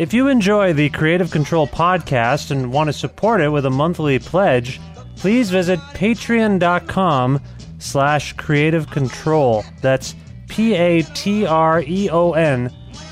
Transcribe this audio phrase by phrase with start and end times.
[0.00, 4.18] If you enjoy the Creative Control podcast and want to support it with a monthly
[4.18, 4.80] pledge,
[5.16, 7.38] please visit patreon.com
[7.78, 9.62] slash creative control.
[9.82, 10.14] That's
[10.48, 11.44] P-A-T-R-E-O-N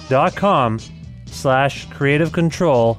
[0.08, 0.78] dot com
[1.26, 2.96] slash creative control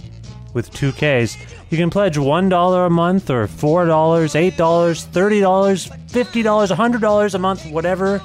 [0.54, 1.36] with two Ks.
[1.72, 8.22] You can pledge $1 a month or $4, $8, $30, $50, $100 a month, whatever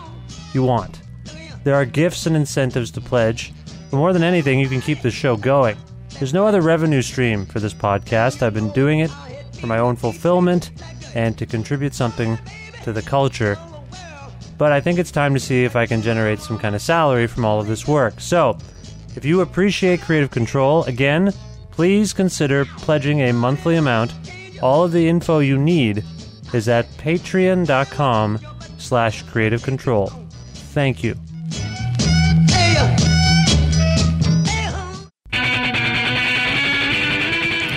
[0.52, 1.00] you want.
[1.64, 3.54] There are gifts and incentives to pledge.
[3.94, 5.76] But more than anything, you can keep the show going.
[6.18, 8.42] There's no other revenue stream for this podcast.
[8.42, 9.10] I've been doing it
[9.60, 10.72] for my own fulfillment
[11.14, 12.36] and to contribute something
[12.82, 13.56] to the culture.
[14.58, 17.28] But I think it's time to see if I can generate some kind of salary
[17.28, 18.18] from all of this work.
[18.18, 18.58] So,
[19.14, 21.32] if you appreciate Creative Control, again,
[21.70, 24.12] please consider pledging a monthly amount.
[24.60, 26.02] All of the info you need
[26.52, 28.40] is at patreon.com
[28.76, 30.08] slash creative control.
[30.72, 31.14] Thank you.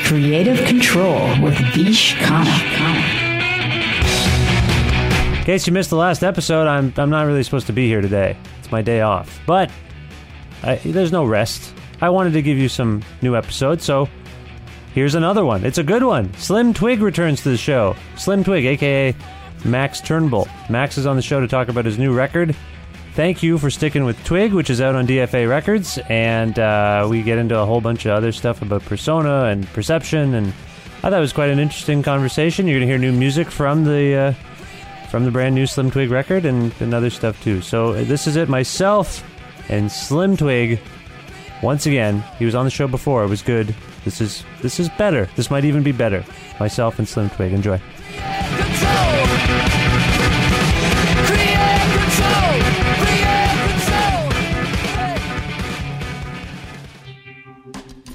[0.08, 2.48] Creative Control with Vish Khanna.
[5.38, 8.00] In case you missed the last episode, I'm, I'm not really supposed to be here
[8.00, 8.38] today.
[8.60, 9.42] It's my day off.
[9.46, 9.70] But
[10.64, 11.74] I, there's no rest.
[12.00, 14.08] I wanted to give you some new episodes, so
[14.96, 15.66] here's another one.
[15.66, 16.34] It's a good one.
[16.36, 17.94] Slim Twig returns to the show.
[18.16, 19.14] Slim Twig, aka
[19.66, 20.48] Max Turnbull.
[20.70, 22.56] Max is on the show to talk about his new record.
[23.18, 27.24] Thank you for sticking with Twig, which is out on DFA Records, and uh, we
[27.24, 30.50] get into a whole bunch of other stuff about persona and perception, and
[30.98, 32.68] I thought it was quite an interesting conversation.
[32.68, 34.34] You're gonna hear new music from the uh,
[35.10, 37.60] from the brand new Slim Twig record and, other stuff too.
[37.64, 39.24] So uh, this is it, myself
[39.68, 40.80] and Slim Twig.
[41.64, 43.24] Once again, he was on the show before.
[43.24, 43.74] It was good.
[44.06, 45.28] This is this is better.
[45.36, 46.24] This might even be better.
[46.60, 47.52] Myself and Slim Twig.
[47.52, 47.82] Enjoy.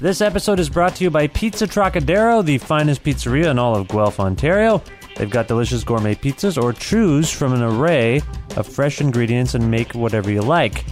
[0.03, 3.87] This episode is brought to you by Pizza Trocadero, the finest pizzeria in all of
[3.87, 4.83] Guelph, Ontario.
[5.15, 8.21] They've got delicious gourmet pizzas, or choose from an array
[8.57, 10.83] of fresh ingredients and make whatever you like.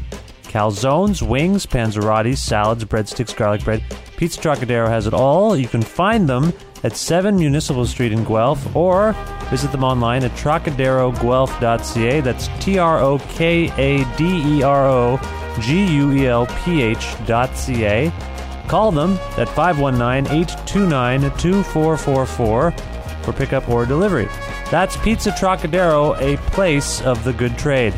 [0.43, 3.83] Calzones, wings, panzerotti, salads, breadsticks, garlic bread.
[4.15, 5.57] Pizza Trocadero has it all.
[5.57, 6.53] You can find them
[6.85, 9.11] at 7 Municipal Street in Guelph or
[9.49, 12.21] visit them online at trocaderoguelph.ca.
[12.21, 15.19] That's T R O K A D E R O
[15.59, 18.30] G U E L P H dot C A.
[18.71, 24.29] Call them at 519 829 2444 for pickup or delivery.
[24.71, 27.93] That's Pizza Trocadero, a place of the good trade.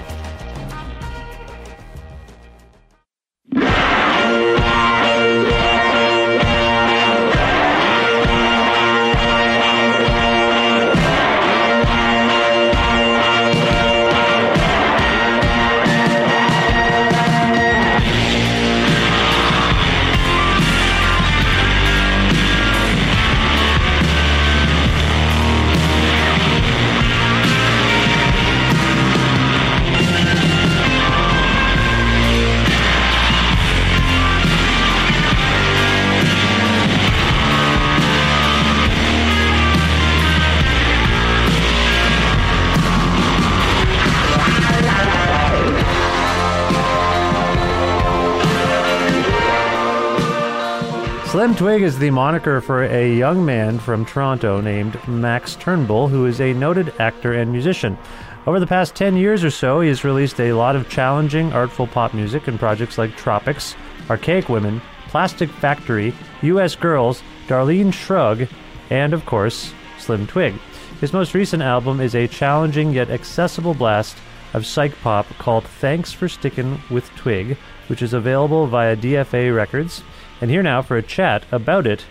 [51.58, 56.42] Twig is the moniker for a young man from Toronto named Max Turnbull, who is
[56.42, 57.96] a noted actor and musician.
[58.48, 61.86] Over the past 10 years or so, he has released a lot of challenging, artful
[61.86, 63.76] pop music in projects like Tropics,
[64.10, 66.76] Archaic Women, Plastic Factory, U.S.
[66.76, 68.48] Girls, Darlene Shrug,
[68.90, 70.56] and, of course, Slim Twig.
[71.02, 74.18] His most recent album is a challenging yet accessible blast
[74.54, 77.58] of psych pop called Thanks for Stickin' with Twig,
[77.88, 80.04] which is available via DFA Records.
[80.44, 82.06] And here now for a chat about it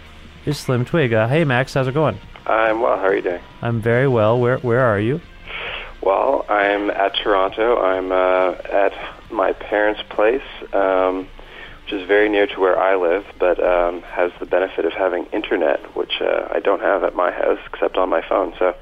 [0.46, 1.12] is Slim Twig.
[1.12, 2.18] Uh, hey, Max, how's it going?
[2.46, 2.96] I'm well.
[2.96, 3.42] How are you doing?
[3.60, 4.40] I'm very well.
[4.40, 5.20] Where, where are you?
[6.00, 7.76] Well, I'm at Toronto.
[7.76, 8.94] I'm uh, at
[9.30, 10.40] my parents' place,
[10.72, 11.28] um,
[11.84, 15.26] which is very near to where I live, but um, has the benefit of having
[15.26, 18.54] internet, which uh, I don't have at my house except on my phone.
[18.58, 18.74] So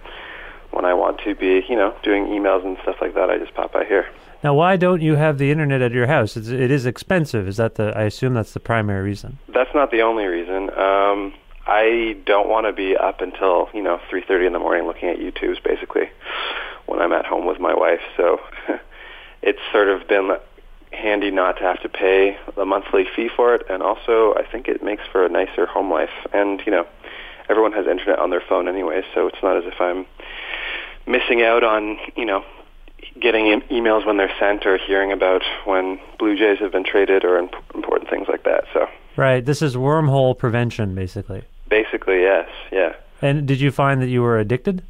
[0.70, 3.54] when I want to be, you know, doing emails and stuff like that, I just
[3.54, 4.06] pop by here.
[4.42, 6.36] Now, why don't you have the internet at your house?
[6.36, 7.46] It's, it is expensive.
[7.46, 7.92] Is that the?
[7.96, 9.38] I assume that's the primary reason.
[9.48, 10.70] That's not the only reason.
[10.70, 11.34] Um,
[11.66, 15.18] I don't want to be up until you know 3:30 in the morning looking at
[15.18, 16.10] YouTube's basically
[16.86, 18.00] when I'm at home with my wife.
[18.16, 18.40] So
[19.42, 20.36] it's sort of been
[20.90, 24.68] handy not to have to pay a monthly fee for it, and also I think
[24.68, 26.10] it makes for a nicer home life.
[26.32, 26.86] And you know,
[27.50, 30.06] everyone has internet on their phone anyway, so it's not as if I'm
[31.06, 32.42] missing out on you know
[33.20, 37.24] getting e- emails when they're sent or hearing about when Blue Jays have been traded
[37.24, 38.64] or imp- important things like that.
[38.72, 39.44] So Right.
[39.44, 41.42] This is wormhole prevention, basically.
[41.68, 42.94] basically, yes, yeah.
[43.20, 44.82] And did you find that you were addicted?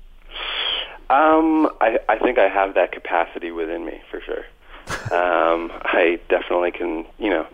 [1.08, 4.44] Um, I, I think I have that capacity within me for sure.
[5.12, 7.46] um, I definitely can, you know,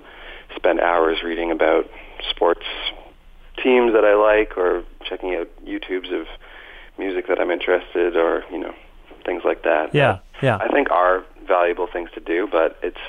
[0.55, 1.89] spend hours reading about
[2.31, 2.67] sports
[3.63, 6.27] teams that I like or checking out YouTubes of
[6.99, 8.75] music that I'm interested or, you know,
[9.25, 9.95] things like that.
[9.95, 10.19] Yeah.
[10.43, 10.57] Yeah.
[10.61, 13.01] I think are valuable things to do, but it's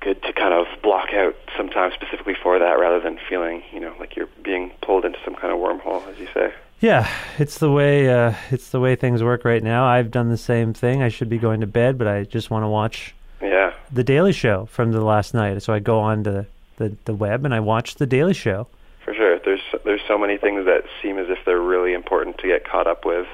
[0.00, 3.80] good to kind of block out some time specifically for that rather than feeling, you
[3.80, 6.52] know, like you're being pulled into some kind of wormhole, as you say.
[6.80, 7.08] Yeah,
[7.38, 9.86] it's the way uh, it's the way things work right now.
[9.86, 11.02] I've done the same thing.
[11.02, 13.72] I should be going to bed, but I just want to watch Yeah.
[13.90, 15.62] the Daily Show from the last night.
[15.62, 16.46] So I go on to the,
[16.76, 18.66] the, the web and I watch the Daily Show.
[19.04, 19.38] For sure.
[19.38, 22.86] There's there's so many things that seem as if they're really important to get caught
[22.86, 23.26] up with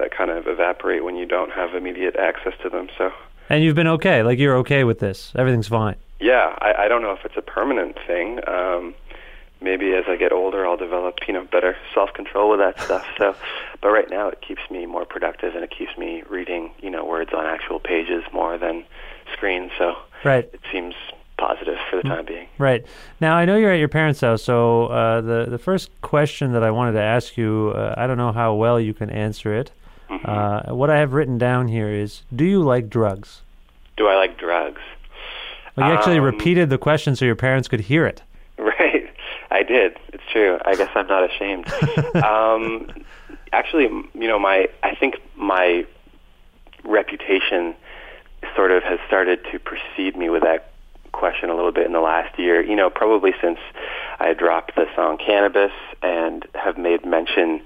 [0.00, 2.88] that kind of evaporate when you don't have immediate access to them.
[2.98, 3.12] So
[3.48, 4.22] And you've been okay.
[4.22, 5.32] Like you're okay with this.
[5.36, 5.96] Everything's fine.
[6.20, 8.40] yeah, I, I don't know if it's a permanent thing.
[8.48, 8.94] Um,
[9.60, 13.06] maybe as I get older, I'll develop you know better self control with that stuff.
[13.18, 13.34] So,
[13.82, 17.04] but right now it keeps me more productive and it keeps me reading you know
[17.04, 18.84] words on actual pages more than
[19.32, 19.70] screens.
[19.78, 19.94] So
[20.24, 20.44] Right.
[20.52, 20.94] it seems
[21.38, 22.46] positive for the time being.
[22.58, 22.84] Right.
[23.20, 26.62] Now I know you're at your parents' house, so uh, the the first question that
[26.62, 29.72] I wanted to ask you, uh, I don't know how well you can answer it.
[30.10, 33.42] Uh, what I have written down here is, do you like drugs?
[33.96, 34.80] Do I like drugs?
[35.76, 38.22] Well, you actually Um, repeated the question so your parents could hear it.
[38.58, 39.08] Right,
[39.50, 39.96] I did.
[40.12, 40.58] It's true.
[40.64, 41.66] I guess I'm not ashamed.
[42.16, 42.90] um,
[43.52, 45.86] actually, you know, my I think my
[46.84, 47.74] reputation
[48.56, 50.70] sort of has started to precede me with that
[51.12, 52.62] question a little bit in the last year.
[52.62, 53.58] You know, probably since
[54.18, 55.72] I dropped the song Cannabis
[56.02, 57.62] and have made mention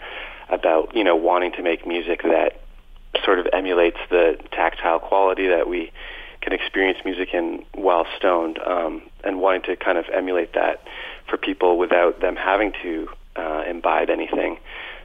[0.55, 2.61] about you know wanting to make music that
[3.25, 5.93] sort of emulates the tactile quality that we
[6.41, 10.83] can experience music in while stoned, um, and wanting to kind of emulate that
[11.29, 14.59] for people without them having to uh, imbibe anything.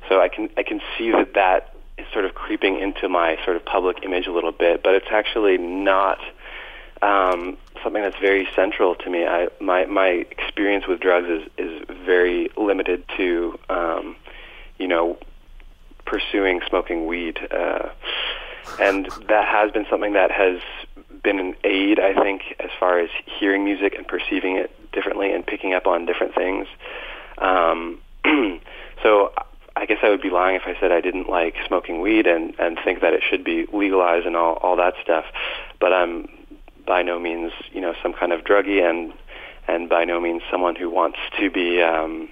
[0.10, 3.56] So I can I can see that that is sort of creeping into my sort
[3.56, 6.20] of public image a little bit, but it's actually not
[7.02, 9.26] um, something that's very central to me.
[9.26, 14.16] I, my my experience with drugs is is very limited to um,
[14.78, 15.18] you know
[16.10, 17.90] pursuing smoking weed, uh,
[18.80, 20.60] and that has been something that has
[21.24, 25.46] been an aid, I think, as far as hearing music and perceiving it differently and
[25.46, 26.68] picking up on different things.
[27.38, 28.00] Um,
[29.04, 29.32] so
[29.76, 32.54] I guess I would be lying if I said I didn't like smoking weed and
[32.60, 35.26] and think that it should be legalized and all all that stuff.
[35.80, 36.28] But I'm
[36.86, 39.14] by no means you know some kind of druggie and
[39.68, 42.30] and by no means someone who wants to be um,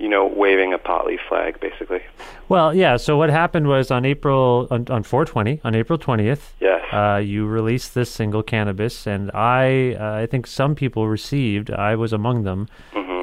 [0.00, 2.00] you know waving a pot leaf flag basically.
[2.48, 2.96] Well, yeah.
[2.96, 6.82] So what happened was on April on, on 420 on April 20th, Yes.
[6.92, 11.70] uh, you released this single "Cannabis," and I uh, I think some people received.
[11.70, 12.68] I was among them.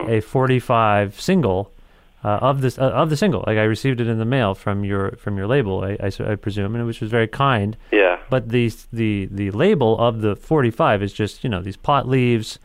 [0.10, 1.72] A 45 single.
[2.24, 4.84] Uh, of this uh, of the single, like I received it in the mail from
[4.84, 5.98] your from your label, I
[6.34, 7.78] I presume, and which was very kind.
[7.92, 8.18] yeah.
[8.30, 12.58] But the the the label of the 45 is just you know these pot leaves.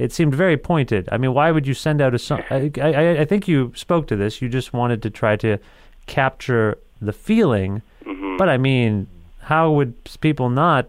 [0.00, 1.08] It seemed very pointed.
[1.12, 2.42] I mean, why would you send out a song?
[2.50, 4.40] I, I, I think you spoke to this.
[4.40, 5.58] You just wanted to try to
[6.06, 7.82] capture the feeling.
[8.04, 8.36] Mm-hmm.
[8.36, 9.06] But I mean,
[9.42, 10.88] how would people not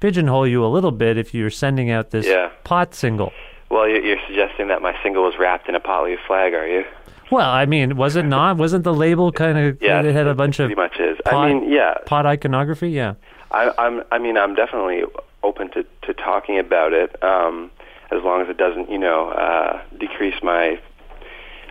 [0.00, 2.50] pigeonhole you a little bit if you're sending out this Yeah.
[2.64, 3.32] pot single?
[3.70, 6.66] Well, you- you're suggesting that my single was wrapped in a pot leaf flag, are
[6.66, 6.84] you?
[7.30, 8.58] Well, I mean, was it not?
[8.58, 9.78] Wasn't the label kind of?
[9.82, 11.18] Yeah, it had a bunch of pretty much is.
[11.24, 11.94] pot- I mean, yeah.
[12.06, 12.90] pot iconography.
[12.90, 13.14] Yeah.
[13.50, 14.02] I, I'm.
[14.12, 15.02] I mean, I'm definitely
[15.42, 17.70] open to to talking about it, um,
[18.14, 20.80] as long as it doesn't, you know, uh, decrease my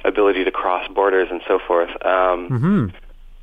[0.03, 1.89] ability to cross borders and so forth.
[2.05, 2.87] Um, hmm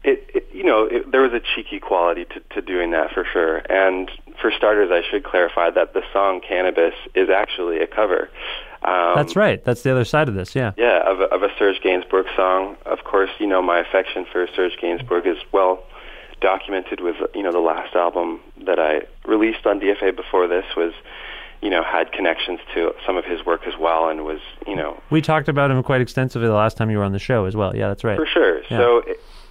[0.04, 3.24] it, it you know it, there was a cheeky quality to, to doing that for
[3.24, 3.58] sure.
[3.70, 8.30] And for starters, I should clarify that the song "Cannabis" is actually a cover.
[8.82, 9.64] Um, That's right.
[9.64, 10.54] That's the other side of this.
[10.54, 10.72] Yeah.
[10.76, 12.76] Yeah, of a, of a Serge Gainsbourg song.
[12.86, 15.82] Of course, you know my affection for Serge Gainsbourg is well
[16.40, 20.92] documented with you know the last album that I released on DFA before this was
[21.62, 25.00] you know had connections to some of his work as well and was you know
[25.10, 27.56] We talked about him quite extensively the last time you were on the show as
[27.56, 27.74] well.
[27.74, 28.16] Yeah, that's right.
[28.16, 28.60] for sure.
[28.70, 28.78] Yeah.
[28.78, 29.02] So,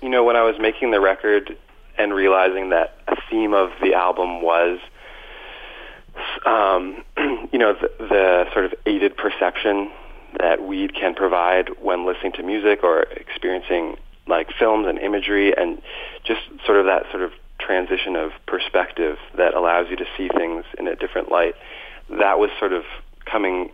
[0.01, 1.57] you know, when I was making the record
[1.97, 4.79] and realizing that a theme of the album was,
[6.45, 7.03] um,
[7.51, 9.89] you know, the, the sort of aided perception
[10.39, 13.97] that weed can provide when listening to music or experiencing
[14.27, 15.81] like films and imagery, and
[16.25, 20.65] just sort of that sort of transition of perspective that allows you to see things
[20.77, 21.55] in a different light.
[22.09, 22.83] That was sort of
[23.25, 23.71] coming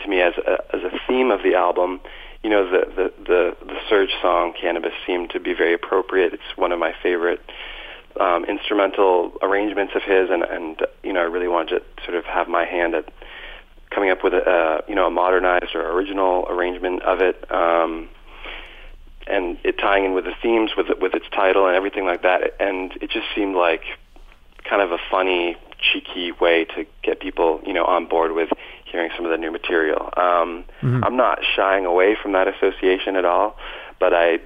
[0.00, 2.00] to me as a, as a theme of the album.
[2.42, 6.32] You know, the, the, the, the Serge song, Cannabis, seemed to be very appropriate.
[6.34, 7.40] It's one of my favorite
[8.20, 12.24] um, instrumental arrangements of his, and, and, you know, I really wanted to sort of
[12.24, 13.12] have my hand at
[13.90, 17.50] coming up with a, uh, you know, a modernized or original arrangement of it.
[17.50, 18.08] Um,
[19.26, 22.54] and it tying in with the themes, with with its title and everything like that,
[22.58, 23.82] and it just seemed like
[24.68, 28.50] kind of a funny, cheeky way to get people, you know, on board with
[28.84, 30.10] hearing some of the new material.
[30.16, 30.64] Um,
[31.02, 33.56] I'm not shying away from that association at all,
[33.98, 34.38] but I,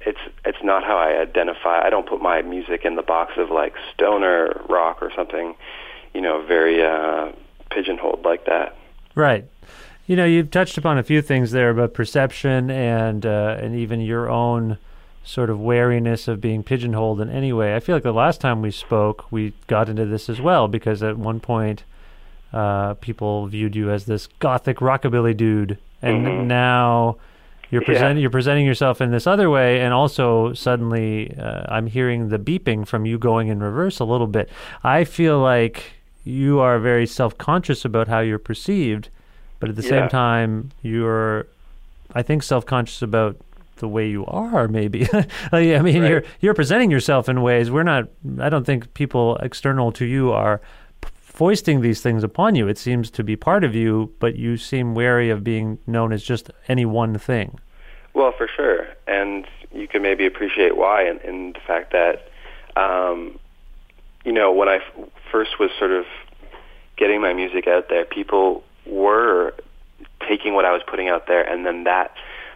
[0.00, 1.80] it's it's not how I identify.
[1.84, 5.54] I don't put my music in the box of like stoner rock or something,
[6.12, 7.32] you know, very uh,
[7.70, 8.76] pigeonholed like that.
[9.14, 9.46] Right.
[10.06, 14.00] You know, you've touched upon a few things there about perception and uh, and even
[14.00, 14.78] your own
[15.24, 17.74] sort of wariness of being pigeonholed in any way.
[17.74, 21.02] I feel like the last time we spoke, we got into this as well because
[21.02, 21.82] at one point
[22.52, 27.16] uh, people viewed you as this gothic rockabilly dude, and now
[27.70, 27.86] you're Yeah.
[27.86, 32.38] presenting you're presenting yourself in this other way, and also suddenly uh, I'm hearing the
[32.38, 34.48] beeping from you going in reverse a little bit.
[34.84, 39.08] I feel like you are very self conscious about how you're perceived,
[39.58, 41.46] but at the same time you're,
[42.14, 43.36] I think, self conscious about
[43.76, 44.68] the way you are.
[44.68, 46.10] Maybe like, I mean Right.
[46.10, 48.08] you're you're presenting yourself in ways we're not.
[48.40, 50.60] I don't think people external to you are
[51.02, 52.68] foisting these things upon you.
[52.68, 56.22] It seems to be part of you, but you seem wary of being known as
[56.22, 57.58] just any one thing.
[58.14, 62.28] Well, for sure, and you can maybe appreciate why, in, in the fact that,
[62.80, 63.38] um,
[64.24, 66.04] you know, when I f- first was sort of
[66.96, 69.52] getting my music out there, people were
[70.28, 72.12] taking what I was putting out there, and then that,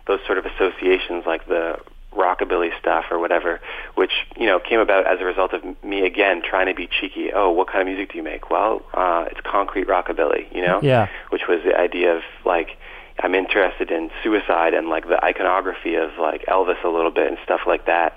[0.09, 1.79] those sort of associations, like the
[2.17, 3.61] rockabilly stuff or whatever,
[3.95, 7.31] which you know came about as a result of me again trying to be cheeky.
[7.33, 8.51] Oh, what kind of music do you make?
[8.51, 11.09] Well, uh, it's concrete rockabilly, you know Yeah.
[11.31, 12.77] which was the idea of like
[13.21, 17.37] I'm interested in suicide and like the iconography of like Elvis a little bit and
[17.45, 18.17] stuff like that.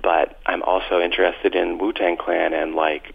[0.00, 3.12] But I'm also interested in Wu Tang Clan and like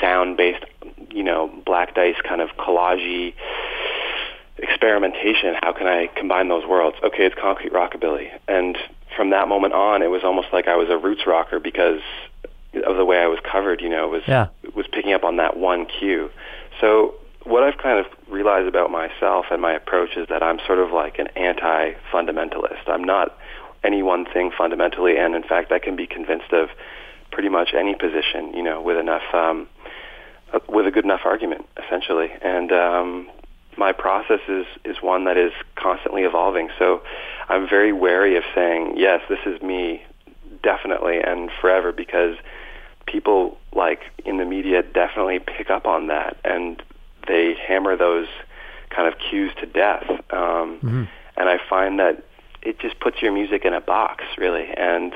[0.00, 0.64] sound based,
[1.10, 3.34] you know, black dice kind of collagey
[4.62, 5.54] experimentation.
[5.62, 6.96] How can I combine those worlds?
[7.02, 8.28] Okay, it's concrete rockabilly.
[8.48, 8.76] And
[9.16, 12.00] from that moment on, it was almost like I was a roots rocker because
[12.86, 13.80] of the way I was covered.
[13.80, 14.48] You know, was Yeah.
[14.74, 16.30] was picking up on that one cue.
[16.80, 17.14] So
[17.44, 20.92] what I've kind of realized about myself and my approach is that I'm sort of
[20.92, 22.86] like an anti-fundamentalist.
[22.86, 23.36] I'm not
[23.82, 26.68] any one thing fundamentally, and in fact, I can be convinced of
[27.32, 29.68] pretty much any position, you know, with enough, um,
[30.52, 32.30] uh, with a good enough argument, essentially.
[32.42, 33.30] And um,
[33.76, 36.70] my process is is one that is constantly evolving.
[36.78, 37.02] So
[37.48, 40.02] I'm very wary of saying, yes, this is me,
[40.62, 42.36] definitely and forever, because
[43.06, 46.82] people like in the media definitely pick up on that and
[47.26, 48.28] they hammer those
[48.90, 50.08] kind of cues to death.
[50.30, 50.78] Um,
[51.36, 52.24] And I find that
[52.62, 55.14] it just puts your music in a box, really, and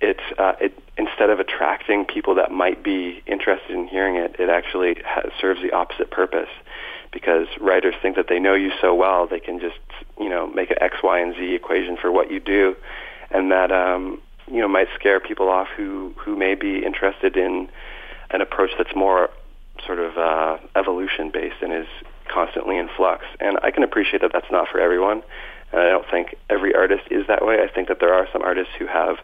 [0.00, 4.48] it's uh, it instead of attracting people that might be interested in hearing it, it
[4.48, 6.48] actually ha- serves the opposite purpose
[7.12, 9.78] because writers think that they know you so well they can just
[10.18, 12.76] you know make an X, Y, and Z equation for what you do,
[13.30, 14.20] and that um,
[14.50, 17.68] you know might scare people off who who may be interested in
[18.30, 19.30] an approach that's more
[19.84, 21.86] sort of uh, evolution based and is
[22.28, 23.24] constantly in flux.
[23.40, 25.22] And I can appreciate that that's not for everyone.
[25.72, 27.62] And I don't think every artist is that way.
[27.62, 29.16] I think that there are some artists who have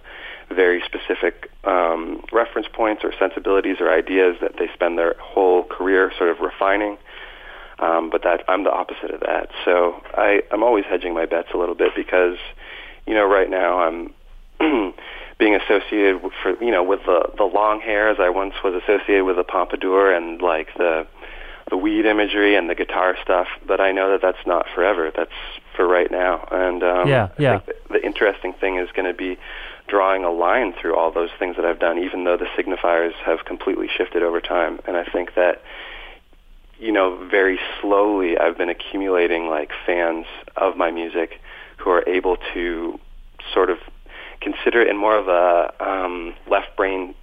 [0.51, 6.13] very specific um, reference points or sensibilities or ideas that they spend their whole career
[6.19, 6.99] sort of refining.
[7.83, 9.51] Um, but that I'm the opposite of that.
[9.65, 12.37] So I, I'm always hedging my bets a little bit because,
[13.07, 14.15] you know, right now I'm
[15.39, 18.81] being associated with, for you know with the the long hair as I once was
[18.85, 21.07] associated with the pompadour and like the
[21.71, 23.49] the weed imagery and the guitar stuff.
[23.67, 25.11] But I know that that's not forever.
[25.15, 25.33] That's
[25.75, 26.47] for right now.
[26.53, 27.61] And um, Yeah, yeah.
[27.67, 29.39] the, the interesting thing is going to be
[29.89, 33.45] drawing a line through all those things that I've done, even though the signifiers have
[33.45, 34.81] completely shifted over time.
[34.87, 35.63] And I think that
[36.83, 41.41] you know, very slowly I've been accumulating like fans of my music
[41.79, 42.99] who are able to
[43.55, 43.79] sort of
[44.41, 47.15] consider it in more of a um, left brain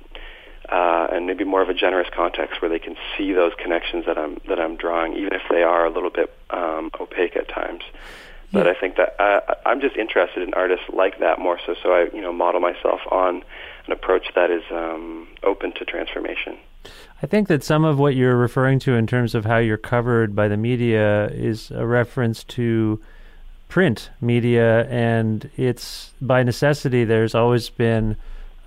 [0.69, 4.17] uh, and maybe more of a generous context where they can see those connections that
[4.17, 7.81] I'm that I'm drawing, even if they are a little bit um, opaque at times.
[8.51, 11.75] But I think that uh, I'm just interested in artists like that more so.
[11.83, 13.43] So I, you know, model myself on
[13.85, 16.57] an approach that is um, open to transformation.
[17.21, 20.35] I think that some of what you're referring to in terms of how you're covered
[20.35, 22.99] by the media is a reference to
[23.67, 27.03] print media, and it's by necessity.
[27.03, 28.17] There's always been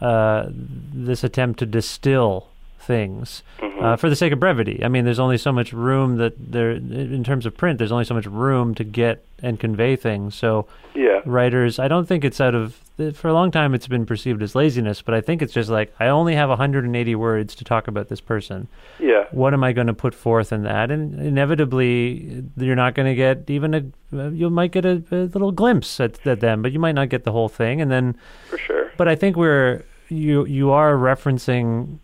[0.01, 2.52] uh, this attempt to distill
[2.83, 3.43] things
[3.81, 4.85] uh, for the sake of brevity.
[4.85, 8.05] I mean, there's only so much room that there, in terms of print, there's only
[8.05, 10.35] so much room to get and convey things.
[10.35, 11.21] So Yeah.
[11.25, 12.79] writers, I don't think it's out of
[13.15, 15.93] for a long time it's been perceived as laziness, but I think it's just like
[15.99, 18.69] I only have 180 words to talk about this person.
[19.01, 19.25] Yeah.
[19.33, 20.91] What am I going to put forth in that?
[20.91, 23.83] And inevitably, you're not going to get even a.
[24.17, 27.09] uh, You might get a, a little glimpse at, at them, but you might not
[27.09, 27.81] get the whole thing.
[27.81, 28.17] And then,
[28.51, 28.93] For sure.
[28.97, 31.99] but I think we're you you are referencing.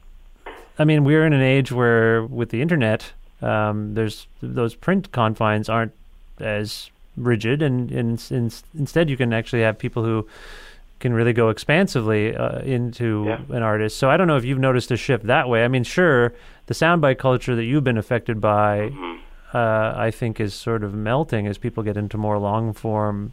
[0.78, 5.68] I mean, we're in an age where with the internet, um, there's those print confines
[5.68, 5.92] aren't
[6.40, 10.26] as rigid, and, and, and instead you can actually have people who
[11.00, 13.56] can really go expansively uh, into Yeah.
[13.56, 13.98] an artist.
[13.98, 15.64] So I don't know if you've noticed a shift that way.
[15.64, 16.32] I mean, sure,
[16.66, 18.90] the soundbite culture that you've been affected by,
[19.54, 23.32] uh, I think, is sort of melting as people get into more long form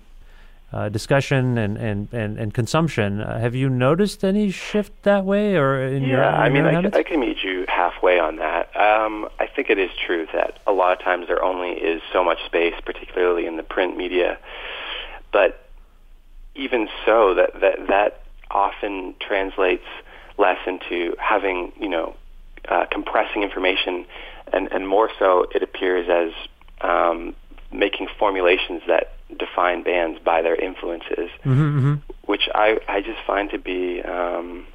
[0.75, 3.22] uh, discussion and and and, and consumption.
[3.22, 6.67] Uh, have you noticed any shift that way, or in your Yeah, I mean, your
[6.67, 6.98] I, habits?
[6.98, 8.75] I can meet you halfway on that.
[8.75, 12.25] Um, I think it is true that a lot of times there only is so
[12.25, 14.38] much space, particularly in the print media.
[15.32, 15.65] But
[16.56, 19.86] even so, that that that often translates
[20.38, 22.17] less into having you know
[22.67, 24.06] uh, compressing information,
[24.52, 26.34] and and more so, it appears as
[26.82, 27.34] um,
[27.78, 31.30] making formulations that define bands by their influences,
[32.26, 34.02] which I I just find to be.
[34.02, 34.66] Um,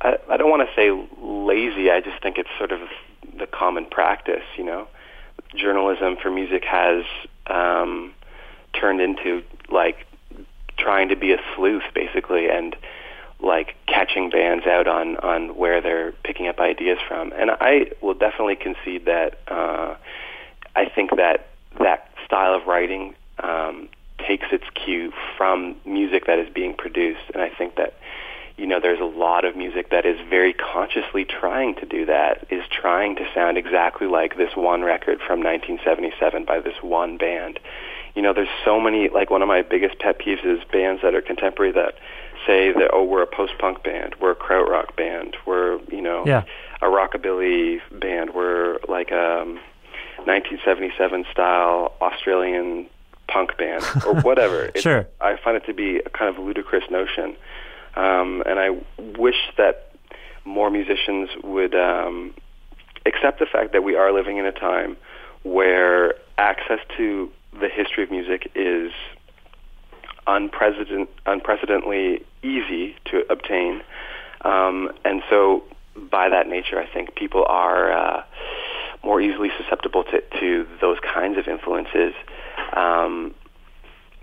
[0.00, 0.90] I, I don't want to say
[1.22, 1.90] lazy.
[1.90, 2.80] I just think it's sort of
[3.38, 4.44] the common practice.
[4.56, 4.88] You know,
[5.54, 7.04] journalism for music has
[7.46, 8.14] um,
[8.72, 10.06] turned into like
[10.78, 12.74] trying to be a sleuth, basically, and
[13.40, 17.32] like catching bands out on on where they're picking up ideas from.
[17.32, 19.38] And I will definitely concede that.
[19.48, 19.96] Uh,
[20.76, 21.46] I think that
[21.78, 27.42] that style of writing um, takes its cue from music that is being produced, and
[27.42, 27.94] I think that
[28.56, 32.46] you know there's a lot of music that is very consciously trying to do that,
[32.50, 37.58] is trying to sound exactly like this one record from 1977 by this one band.
[38.14, 39.08] You know, there's so many.
[39.08, 41.94] Like one of my biggest pet peeves is bands that are contemporary that
[42.46, 46.44] say that oh we're a post-punk band, we're a krautrock band, we're you know Yeah.
[46.82, 49.60] a rockabilly band, we're like um
[50.26, 52.86] 1977 style Australian
[53.28, 54.70] punk band or whatever.
[54.76, 55.06] Sure.
[55.20, 57.36] I find it to be a kind of ludicrous notion,
[57.94, 58.70] um, and I
[59.18, 59.92] wish that
[60.44, 62.34] more musicians would um,
[63.06, 64.96] accept the fact that we are living in a time
[65.42, 67.30] where access to
[67.60, 68.92] the history of music is
[70.26, 73.82] unprecedented, unprecedentedly easy to obtain,
[74.42, 75.64] um, and so
[76.10, 78.22] by that nature, I think people are uh,
[79.02, 82.14] more easily susceptible to, to those kinds of influences.
[82.74, 83.34] Um,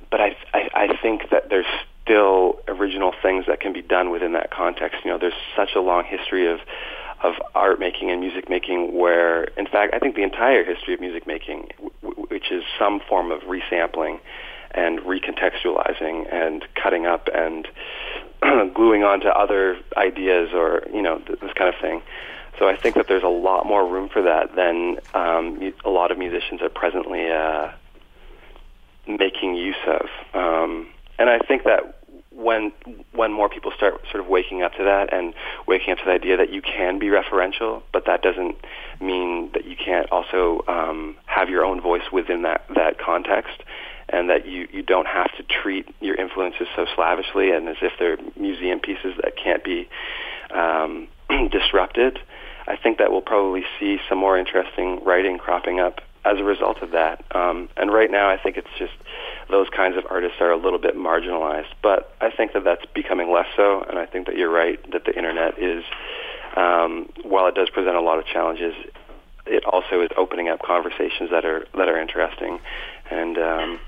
[0.09, 1.65] but I, I, I think that there's
[2.03, 4.99] still original things that can be done within that context.
[5.03, 6.59] You know, there's such a long history of
[7.23, 10.99] of art making and music making where, in fact, I think the entire history of
[10.99, 11.69] music making,
[12.03, 14.19] w- which is some form of resampling
[14.71, 17.67] and recontextualizing and cutting up and
[18.75, 22.01] gluing onto other ideas or, you know, th- this kind of thing.
[22.59, 26.11] So I think that there's a lot more room for that than um, a lot
[26.11, 27.71] of musicians are presently uh,
[29.07, 30.07] making use of.
[30.33, 30.87] Um,
[31.19, 31.97] and I think that
[32.31, 32.71] when
[33.13, 35.33] when more people start sort of waking up to that and
[35.67, 38.55] waking up to the idea that you can be referential, but that doesn't
[39.01, 43.63] mean that you can't also um, have your own voice within that that context,
[44.09, 47.93] and that you you don't have to treat your influences so slavishly and as if
[47.97, 49.89] they're museum pieces that can't be
[50.51, 51.07] um,
[51.51, 52.19] disrupted.
[52.67, 56.81] I think that we'll probably see some more interesting writing cropping up as a result
[56.81, 57.23] of that.
[57.31, 58.93] Um, and right now, I think it's just
[59.49, 61.73] those kinds of artists are a little bit marginalized.
[61.81, 65.05] But I think that that's becoming less so, and I think that you're right that
[65.05, 65.83] the internet is,
[66.55, 68.73] um, while it does present a lot of challenges,
[69.45, 72.59] it also is opening up conversations that are that are interesting,
[73.09, 73.79] and um,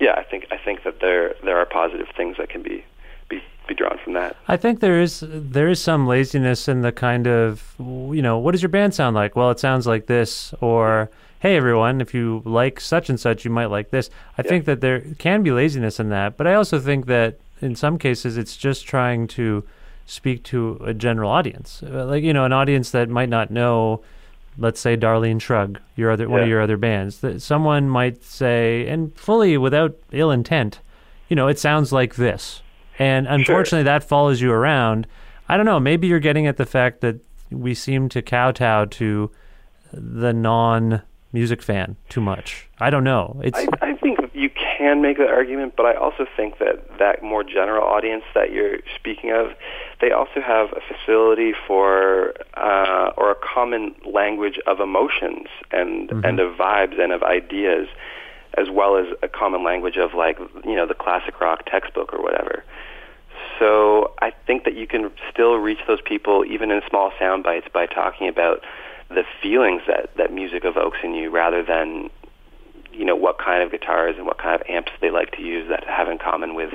[0.00, 2.84] yeah, I think I think that there there are positive things that can be
[3.28, 4.36] be be drawn from that.
[4.48, 8.52] I think there is there is some laziness in the kind of you know what
[8.52, 9.36] does your band sound like?
[9.36, 11.10] Well, it sounds like this, or
[11.40, 14.08] hey everyone, if you like such and such, you might like this.
[14.38, 14.48] I Yeah.
[14.48, 17.98] think that there can be laziness in that, but I also think that in some
[17.98, 19.64] cases it's just trying to
[20.06, 24.02] speak to a general audience, uh, like you know an audience that might not know.
[24.58, 27.18] Let's say Darlene Shrug, your other one of your other bands.
[27.18, 30.78] That someone might say, and fully without ill intent,
[31.28, 32.62] you know, it sounds like this.
[32.98, 35.06] And unfortunately, that follows you around.
[35.48, 35.80] I don't know.
[35.80, 37.16] Maybe you're getting at the fact that
[37.50, 39.30] we seem to kowtow to
[39.92, 42.68] the non music fan too much.
[42.78, 43.40] I don't know.
[43.44, 47.22] It's I, I think you can make that argument, but I also think that that
[47.22, 49.52] more general audience that you're speaking of,
[50.00, 56.40] they also have a facility for uh, or a common language of emotions and and
[56.40, 57.88] of vibes and of ideas,
[58.54, 62.22] as well as a common language of like you know the classic rock textbook or
[62.22, 62.64] whatever.
[63.58, 67.66] So I think that you can still reach those people even in small sound bites
[67.72, 68.62] by talking about
[69.08, 72.10] the feelings that that music evokes in you rather than
[72.92, 75.68] you know what kind of guitars and what kind of amps they like to use
[75.68, 76.74] that have in common with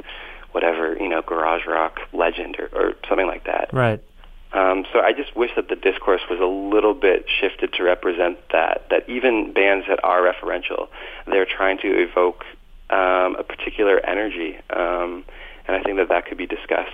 [0.52, 3.74] whatever you know garage rock legend or, or something like that.
[3.74, 4.02] right.
[4.54, 8.38] Um, so I just wish that the discourse was a little bit shifted to represent
[8.52, 8.86] that.
[8.90, 10.90] That even bands that are referential,
[11.26, 12.44] they're trying to evoke
[12.90, 15.24] um, a particular energy, um,
[15.68, 16.92] and I think that that could be discussed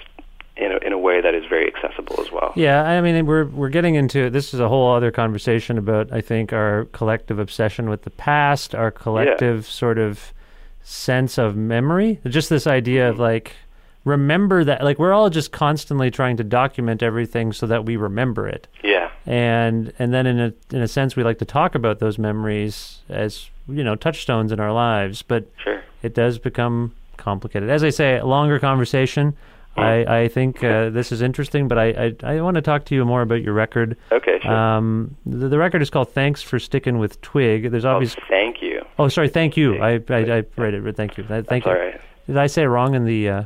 [0.56, 2.52] in a, in a way that is very accessible as well.
[2.56, 6.22] Yeah, I mean, we're we're getting into this is a whole other conversation about I
[6.22, 10.34] think our collective obsession with the past, our collective sort of
[10.82, 12.20] sense of memory.
[12.28, 13.24] Just this idea of mm-hmm.
[13.24, 13.56] like
[14.04, 18.48] remember that like we're all just constantly trying to document everything so that we remember
[18.48, 18.68] it.
[18.84, 19.12] Yeah.
[19.26, 23.00] and and then in a in a sense we like to talk about those memories
[23.10, 25.84] as you know touchstones in our lives but Sure.
[26.02, 27.70] it does become complicated.
[27.70, 29.36] As i say a longer conversation.
[29.76, 32.96] I i think uh, this is interesting but i i, I want to talk to
[32.96, 33.96] you more about your record.
[34.12, 34.40] Okay.
[34.42, 34.52] Sure.
[34.52, 37.70] um the, the record is called thanks for sticking with twig.
[37.70, 38.84] There's oh, thank you.
[38.98, 39.78] oh sorry thank you.
[39.78, 41.24] I i, I read it thank you.
[41.24, 41.72] Thank you.
[41.72, 42.02] All right.
[42.26, 43.44] did i say it wrong in the uh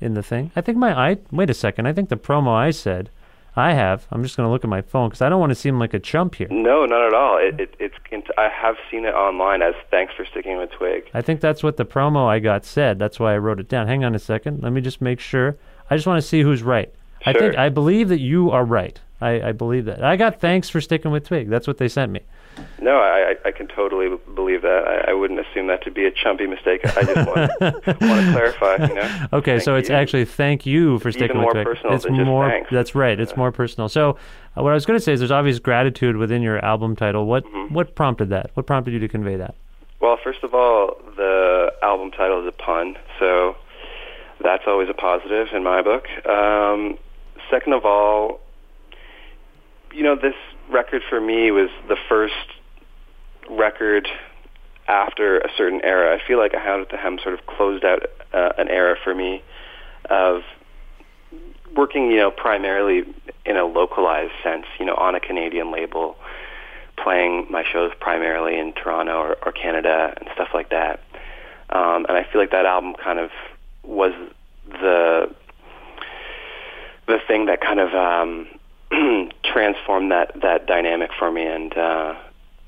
[0.00, 0.52] in the thing?
[0.54, 1.86] I think my i wait a second.
[1.86, 3.10] I think the promo i said
[3.56, 4.06] I have.
[4.10, 5.94] I'm just going to look at my phone because I don't want to seem like
[5.94, 6.48] a chump here.
[6.50, 7.38] No, not at all.
[7.38, 8.28] It, it, it's.
[8.36, 11.08] I have seen it online as thanks for sticking with Twig.
[11.14, 12.98] I think that's what the promo I got said.
[12.98, 13.86] That's why I wrote it down.
[13.86, 14.62] Hang on a second.
[14.62, 15.56] Let me just make sure.
[15.88, 16.92] I just want to see who's right.
[17.22, 17.34] Sure.
[17.34, 19.00] I think I believe that you are right.
[19.20, 20.04] I, I believe that.
[20.04, 21.48] I got thanks for sticking with Twig.
[21.48, 22.20] That's what they sent me.
[22.80, 24.84] No, I, I can totally believe that.
[24.86, 26.80] I, I wouldn't assume that to be a chumpy mistake.
[26.96, 27.94] I just want, want to
[28.32, 28.76] clarify.
[28.86, 29.26] You know.
[29.32, 29.94] Okay, Thank so it's you.
[29.94, 32.48] actually thank you for sticking with personal it's more.
[32.50, 32.70] thanks.
[32.70, 33.18] That's right.
[33.18, 33.88] It's more personal.
[33.88, 34.18] So
[34.56, 37.26] uh, what I was going to say is there's obvious gratitude within your album title.
[37.26, 37.74] What Mm-hmm.
[37.74, 38.50] what prompted that?
[38.54, 39.54] What prompted you to convey that?
[40.00, 43.56] Well, first of all, the album title is a pun, so
[44.42, 46.06] that's always a positive in my book.
[46.26, 46.98] Um,
[47.50, 48.40] second of all,
[49.92, 50.34] you know, this
[50.70, 52.34] record for me was the first
[53.50, 54.08] record
[54.88, 56.16] after a certain era.
[56.16, 58.02] I feel like I had to have sort of closed out
[58.32, 59.42] uh, an era for me
[60.08, 60.42] of
[61.76, 63.04] working, you know, primarily
[63.44, 66.16] in a localized sense, you know, on a Canadian label,
[66.96, 71.00] playing my shows primarily in Toronto or, or Canada and stuff like that.
[71.70, 73.30] Um, and I feel like that album kind of
[73.82, 74.12] was
[74.68, 75.34] the
[77.06, 78.48] the thing that kind of um,
[79.44, 82.14] transformed that that dynamic for me and uh,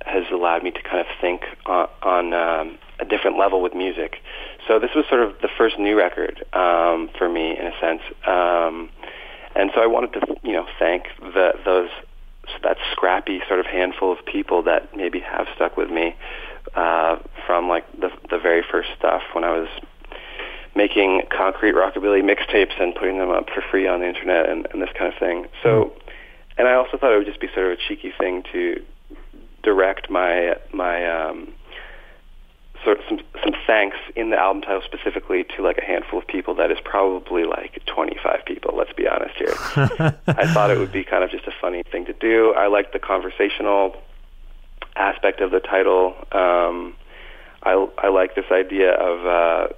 [0.05, 4.17] has allowed me to kind of think on, on um, a different level with music.
[4.67, 8.03] So this was sort of the first new record um, for me in a sense,
[8.27, 8.91] um,
[9.55, 11.91] and so I wanted to you know thank the, those
[12.63, 16.17] that scrappy sort of handful of people that maybe have stuck with me
[16.75, 19.69] uh, from like the the very first stuff when I was
[20.75, 24.81] making concrete rockabilly mixtapes and putting them up for free on the internet and, and
[24.81, 25.47] this kind of thing.
[25.63, 25.93] So,
[26.59, 28.85] and I also thought it would just be sort of a cheeky thing to
[29.63, 31.53] direct my my um,
[32.85, 36.27] sort of some some thanks in the album title specifically to like a handful of
[36.27, 38.75] people that is probably like 25 people.
[38.77, 39.55] Let's be honest here.
[40.27, 42.53] I thought it would be kind of just a funny thing to do.
[42.55, 43.97] I like the conversational
[44.97, 46.17] aspect of the title.
[46.33, 46.95] Um,
[47.63, 49.75] I I like this idea of uh,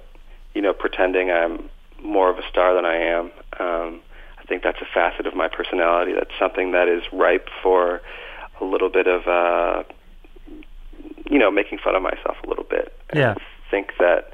[0.53, 1.69] you know pretending I'm
[2.01, 3.31] more of a star than I am.
[3.59, 4.01] Um,
[4.51, 6.11] think that's a facet of my personality.
[6.13, 8.01] That's something that is ripe for
[8.59, 9.83] a little bit of uh,
[11.31, 12.93] you know, making fun of myself a little bit.
[13.13, 13.35] Yeah.
[13.37, 14.33] I think that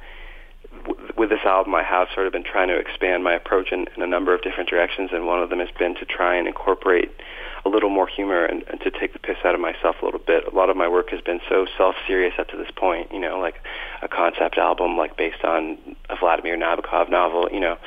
[0.85, 3.85] w- with this album, I have sort of been trying to expand my approach in,
[3.95, 6.47] in a number of different directions, and one of them has been to try and
[6.47, 7.11] incorporate
[7.65, 10.19] a little more humor and, and to take the piss out of myself a little
[10.19, 10.51] bit.
[10.51, 13.39] A lot of my work has been so self-serious up to this point, you know,
[13.39, 13.61] like
[14.01, 15.77] a concept album, like based on
[16.09, 17.77] a Vladimir Nabokov novel, you know,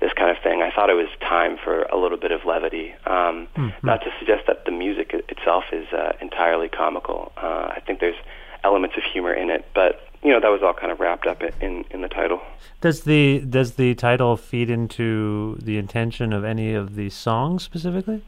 [0.00, 0.62] this kind of thing.
[0.62, 2.94] I thought it was time for a little bit of levity.
[3.06, 3.48] Um,
[3.82, 7.32] Not to suggest that the music itself is uh, entirely comical.
[7.36, 8.16] Uh, I think there's
[8.64, 11.42] elements of humor in it, but you know that was all kind of wrapped up
[11.42, 12.40] in in, in the title.
[12.80, 18.22] Does the does the title feed into the intention of any of the songs specifically?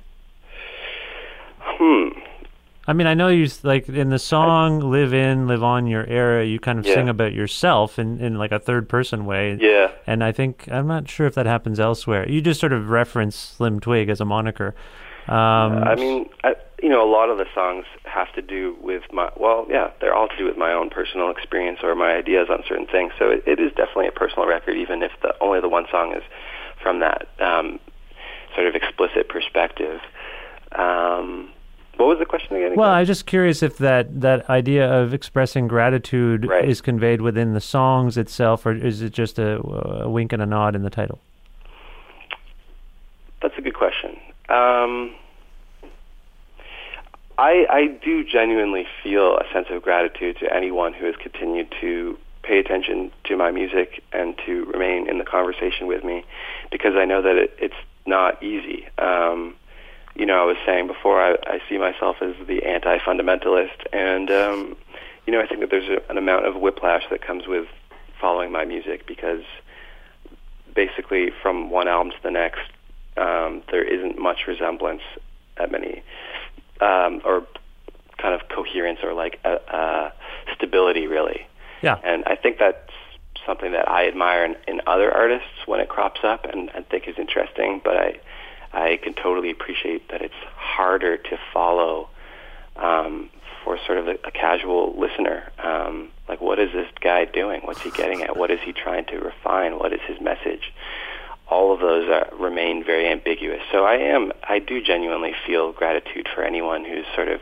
[1.58, 2.08] Hmm.
[2.88, 6.04] I mean, I know you s- like in the song "Live In, Live On Your
[6.06, 6.94] Era," you kind of Yeah.
[6.94, 9.56] sing about yourself in, in like a third person way.
[9.60, 9.90] Yeah.
[10.06, 12.28] And I think I'm not sure if that happens elsewhere.
[12.28, 14.74] You just sort of reference Slim Twig as a moniker.
[15.28, 19.02] Um, I mean, I, you know, a lot of the songs have to do with
[19.12, 19.30] my.
[19.36, 22.64] Well, yeah, they're all to do with my own personal experience or my ideas on
[22.66, 23.12] certain things.
[23.18, 26.14] So it, it is definitely a personal record, even if the only the one song
[26.14, 26.22] is
[26.82, 27.78] from that um,
[28.54, 30.00] sort of explicit perspective.
[30.72, 31.50] Um,
[32.50, 32.76] what was the question again?
[32.78, 36.68] well, I'm just curious if that, that idea of expressing gratitude Right.
[36.68, 39.60] is conveyed within the songs itself, or is it just a,
[40.04, 41.18] a wink and a nod in the title?
[43.42, 44.18] That's a good question.
[44.48, 45.14] Um,
[47.38, 52.18] I I do genuinely feel a sense of gratitude to anyone who has continued to
[52.42, 56.24] pay attention to my music and to remain in the conversation with me,
[56.70, 57.74] because I know that it, it's
[58.06, 58.86] not easy.
[58.98, 59.54] Um,
[60.20, 64.76] you know, I was saying before, I, I see myself as the anti-fundamentalist, and um,
[65.26, 67.66] you know, I think that there's a, an amount of whiplash that comes with
[68.20, 69.44] following my music because
[70.74, 72.68] basically from one album to the next,
[73.16, 75.00] um, there isn't much resemblance
[75.56, 76.02] at many,
[76.82, 77.46] um, or
[78.18, 80.10] kind of coherence or like uh, uh,
[80.54, 81.46] stability, really.
[81.80, 81.98] Yeah.
[82.04, 82.92] And I think that's
[83.46, 87.08] something that I admire in, in other artists when it crops up and, and think
[87.08, 87.80] is interesting.
[87.82, 88.20] But I,
[88.72, 92.08] I can totally appreciate that it's harder to follow
[92.76, 93.30] um,
[93.64, 95.50] for sort of a, a casual listener.
[95.62, 97.62] Um, like, what is this guy doing?
[97.64, 98.36] What's he getting at?
[98.36, 99.78] What is he trying to refine?
[99.78, 100.72] What is his message?
[101.48, 103.60] All of those are, remain very ambiguous.
[103.72, 107.40] So I am, I do genuinely feel gratitude for anyone who's sort of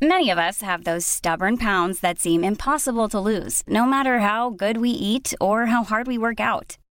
[0.00, 4.50] Many of us have those stubborn pounds that seem impossible to lose, no matter how
[4.50, 6.76] good we eat or how hard we work out.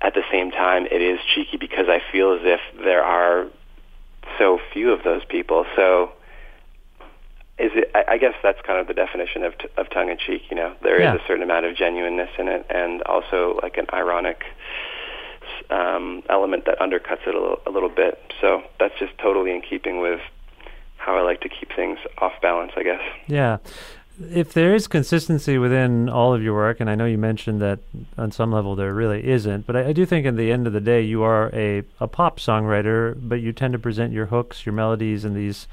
[0.00, 3.46] at the same time, it is cheeky because I feel as if there are
[4.38, 5.64] so few of those people.
[5.76, 6.12] So,
[7.58, 7.90] is it?
[7.94, 10.42] I, I guess that's kind of the definition of t- of tongue in cheek.
[10.50, 11.14] You know, there is Yeah.
[11.14, 14.42] a certain amount of genuineness in it, and also like an ironic
[15.70, 18.18] um, element that undercuts it a little, a little bit.
[18.40, 20.20] So that's just totally in keeping with
[20.96, 23.00] how I like to keep things off balance, I guess.
[23.26, 23.58] Yeah.
[24.20, 27.80] If there is consistency within all of your work, and I know you mentioned that
[28.16, 30.72] on some level there really isn't, but I, I do think at the end of
[30.72, 34.64] the day you are a, a pop songwriter, but you tend to present your hooks,
[34.64, 35.66] your melodies in these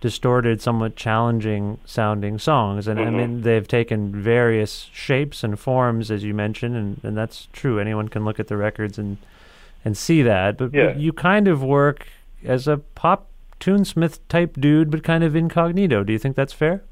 [0.00, 2.88] distorted, somewhat challenging sounding songs.
[2.88, 3.16] And I mm-hmm.
[3.16, 7.78] mean, they've taken various shapes and forms, as you mentioned, and, and that's true.
[7.78, 9.18] Anyone can look at the records and,
[9.84, 10.56] and see that.
[10.56, 10.86] But, Yeah.
[10.86, 12.06] but you kind of work
[12.44, 13.28] as a pop
[13.60, 16.04] tunesmith type dude, but kind of incognito.
[16.04, 16.82] Do you think that's fair?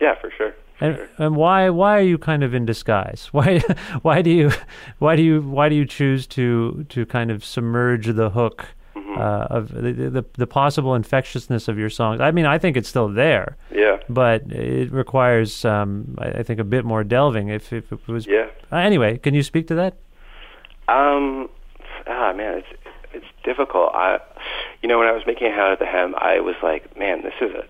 [0.00, 0.52] Yeah, for sure.
[0.78, 1.08] For And, sure.
[1.18, 3.28] and why why are you kind of in disguise?
[3.32, 3.60] Why
[4.02, 4.50] why do you
[4.98, 9.20] why do you why do you choose to to kind of submerge the hook Mm-hmm.
[9.20, 12.20] uh, of the, the the possible infectiousness of your songs?
[12.20, 13.98] I mean, I think it's still there, Yeah.
[14.08, 17.48] but it requires um, I, I think a bit more delving.
[17.48, 18.48] If if it was Yeah.
[18.72, 19.94] Uh, anyway, can you speak to that?
[20.88, 21.48] Um,
[22.06, 22.68] ah, man, it's
[23.12, 23.90] it's difficult.
[23.94, 24.18] I,
[24.82, 27.34] you know, when I was making Hound at the Hem, I was like, man, this
[27.40, 27.64] is a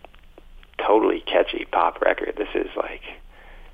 [0.79, 2.35] totally catchy pop record.
[2.37, 3.03] This is like,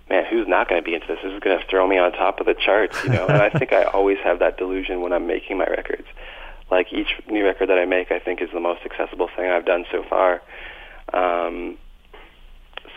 [0.09, 1.19] man, who's not going to be into this?
[1.23, 3.27] This is going to throw me on top of the charts, you know.
[3.27, 6.07] and I think I always have that delusion when I'm making my records.
[6.71, 9.67] Like each new record that I make, I think is the most accessible thing I've
[9.67, 10.43] done so far.
[11.13, 11.79] Um,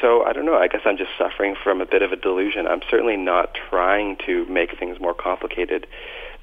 [0.01, 0.55] so I don't know.
[0.55, 2.67] I guess I'm just suffering from a bit of a delusion.
[2.67, 5.87] I'm certainly not trying to make things more complicated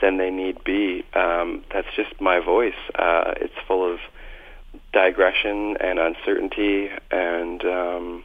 [0.01, 1.05] than they need be.
[1.14, 2.75] Um, that's just my voice.
[2.94, 4.01] Uh, it's full of
[4.92, 8.24] digression and uncertainty and um,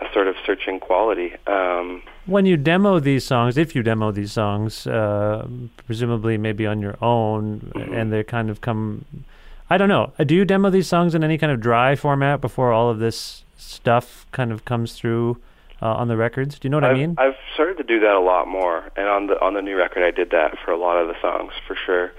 [0.00, 1.34] a sort of searching quality.
[1.46, 5.46] Um, when you demo these songs, if you demo these songs, uh,
[5.86, 7.94] presumably maybe on your own, Mm-hmm.
[7.94, 9.04] and they kind of come.
[9.70, 10.12] I don't know.
[10.24, 13.44] Do you demo these songs in any kind of dry format before all of this
[13.56, 15.38] stuff kind of comes through
[15.80, 16.58] uh, on the records?
[16.58, 17.14] Do you know what I've, I mean?
[17.18, 20.02] I've started to do that a lot more, and on the on the new record,
[20.04, 22.12] I did that for a lot of the songs for sure.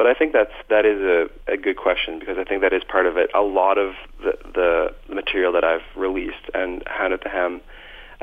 [0.00, 2.82] But I think that's that is a, a good question because I think that is
[2.82, 3.28] part of it.
[3.34, 3.92] A lot of
[4.24, 7.60] the the, material that I've released and Hound at the Hem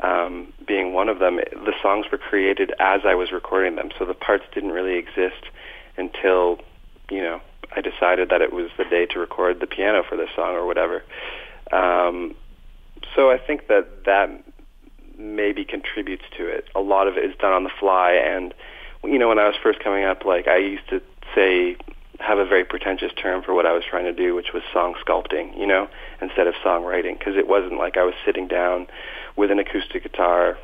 [0.02, 4.04] um, being one of them, the songs were created as I was recording them, so
[4.04, 5.44] the parts didn't really exist
[5.96, 6.58] until
[7.12, 10.30] you know I decided that it was the day to record the piano for this
[10.34, 11.04] song or whatever.
[11.70, 12.34] Um,
[13.14, 14.28] so I think that that
[15.16, 16.64] maybe contributes to it.
[16.74, 18.52] A lot of it is done on the fly, and
[19.04, 21.00] you know, when I was first coming up, like I used to
[21.38, 21.76] say,
[22.20, 24.94] have a very pretentious term for what I was trying to do, which was song
[25.04, 25.88] sculpting, you know,
[26.20, 28.88] instead of songwriting, because it wasn't like I was sitting down
[29.36, 30.58] with an acoustic guitar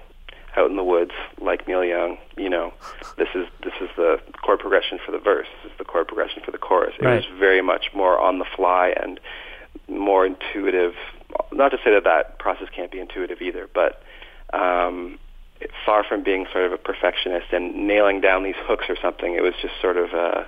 [0.57, 2.19] out in the woods like Neil Young.
[2.37, 2.73] You know,
[3.17, 5.47] this is this is the chord progression for the verse.
[5.63, 6.95] This is the chord progression for the chorus.
[6.99, 7.17] It Right.
[7.17, 9.21] was very much more on the fly and
[9.89, 10.95] more intuitive.
[11.53, 14.03] Not to say that that process can't be intuitive either, but
[14.53, 15.19] um,
[15.85, 19.43] far from being sort of a perfectionist and nailing down these hooks or something, it
[19.43, 20.45] was just sort of uh,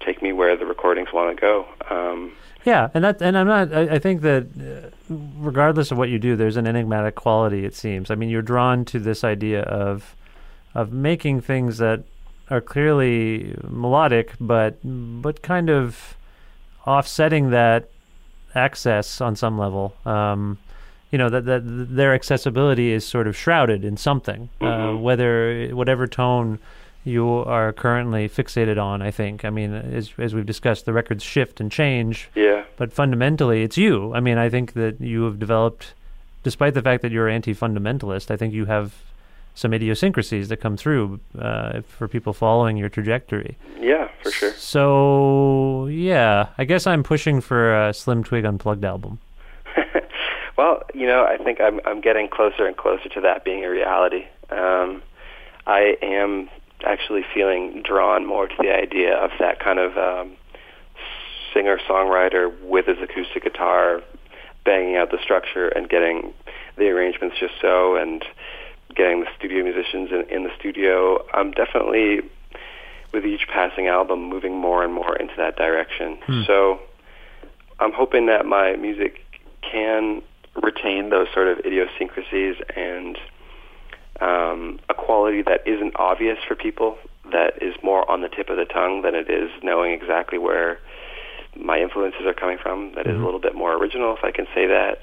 [0.00, 1.66] take me where the recordings want to go.
[1.90, 2.32] Um,
[2.64, 3.72] Yeah, and that and I'm not.
[3.72, 7.64] I, I think that uh, regardless of what you do, there's an enigmatic quality.
[7.64, 8.10] It seems.
[8.10, 10.16] I mean, you're drawn to this idea of
[10.74, 12.02] of making things that
[12.50, 16.16] are clearly melodic, but but kind of
[16.86, 17.88] offsetting that
[18.54, 19.94] access on some level.
[20.04, 20.58] Um,
[21.10, 26.06] you know that that their accessibility is sort of shrouded in something, uh, whether whatever
[26.06, 26.58] tone
[27.06, 29.00] you are currently fixated on.
[29.00, 29.44] I think.
[29.44, 33.78] I mean, as as we've discussed, the records shift and change yeah, but fundamentally it's
[33.78, 34.12] you.
[34.14, 35.94] I mean, I think that you have developed,
[36.42, 38.92] despite the fact that you're anti-fundamentalist, I think you have
[39.54, 43.56] some idiosyncrasies that come through uh, for people following your trajectory.
[43.80, 44.52] yeah, for sure.
[44.52, 49.18] So yeah, I guess I'm pushing for a Slim Twig Unplugged album.
[50.56, 53.68] Well, you know, I think I'm I'm getting closer and closer to that being a
[53.68, 54.24] reality.
[54.50, 55.02] Um,
[55.66, 56.48] I am
[56.84, 60.36] actually feeling drawn more to the idea of that kind of um,
[61.54, 64.02] singer songwriter with his acoustic guitar,
[64.64, 66.32] banging out the structure and getting
[66.76, 68.24] the arrangements just so, and
[68.94, 71.24] getting the studio musicians in, in the studio.
[71.32, 72.20] I'm definitely
[73.12, 76.18] with each passing album moving more and more into that direction.
[76.46, 76.80] So
[77.80, 79.20] I'm hoping that my music
[79.62, 80.22] can
[80.62, 83.18] retain those sort of idiosyncrasies and
[84.20, 86.98] um, a quality that isn't obvious for people,
[87.32, 90.78] that is more on the tip of the tongue than it is knowing exactly where
[91.56, 94.46] my influences are coming from, That is a little bit more original, if I can
[94.54, 94.98] say that,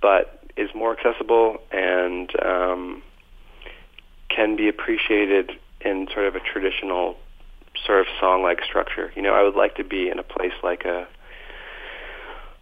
[0.00, 3.02] but is more accessible and um,
[4.28, 7.16] can be appreciated in sort of a traditional
[7.84, 9.12] sort of song-like structure.
[9.16, 11.06] You know, I would like to be in a place like a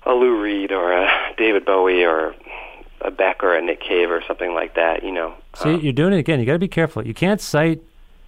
[0.07, 2.35] a Lou Reed or a David Bowie or
[3.01, 5.03] a Beck or a Nick Cave or something like that.
[5.03, 6.41] You know, See, Um, you're doing it again.
[6.41, 7.07] You got to be careful.
[7.07, 7.81] You can't cite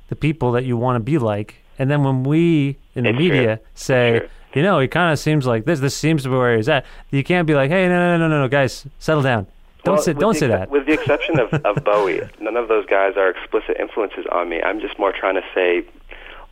[0.09, 3.56] the people that you want to be like, and then when we in the media
[3.56, 3.64] true.
[3.74, 5.80] say, you know, he kind of seems like this.
[5.80, 6.85] This seems to be where he's at.
[7.11, 9.46] You can't be like, hey, no, no, no, no, no, guys, settle down.
[9.85, 10.70] Don't Well, say, don't say that.
[10.70, 14.61] With the exception of, of Bowie, none of those guys are explicit influences on me.
[14.62, 15.85] I'm just more trying to say,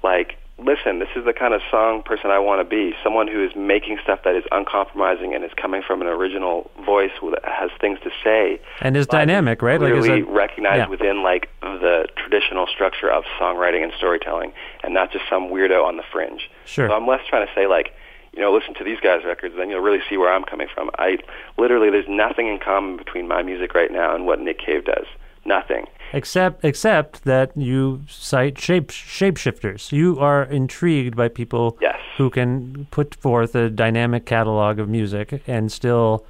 [0.03, 2.95] like, listen, this is the kind of song person I want to be.
[3.03, 7.13] Someone who is making stuff that is uncompromising and is coming from an original voice
[7.23, 8.61] that has things to say.
[8.81, 9.81] And is dynamic, right?
[9.81, 10.89] Like, is that- recognized yeah.
[10.89, 15.97] within like the traditional structure of songwriting and storytelling, and not just some weirdo on
[15.97, 16.51] the fringe.
[16.65, 16.89] Sure.
[16.89, 17.95] So I'm less trying to say like,
[18.33, 20.91] you know, listen to these guys' records, then you'll really see where I'm coming from.
[20.99, 21.19] I
[21.57, 25.07] literally, there's nothing in common between my music right now and what Nick Cave does.
[25.45, 25.87] Nothing.
[26.13, 29.93] Except except that you cite shape shapeshifters.
[29.93, 31.97] You are intrigued by people Yes.
[32.17, 36.25] who can put forth a dynamic catalog of music and still,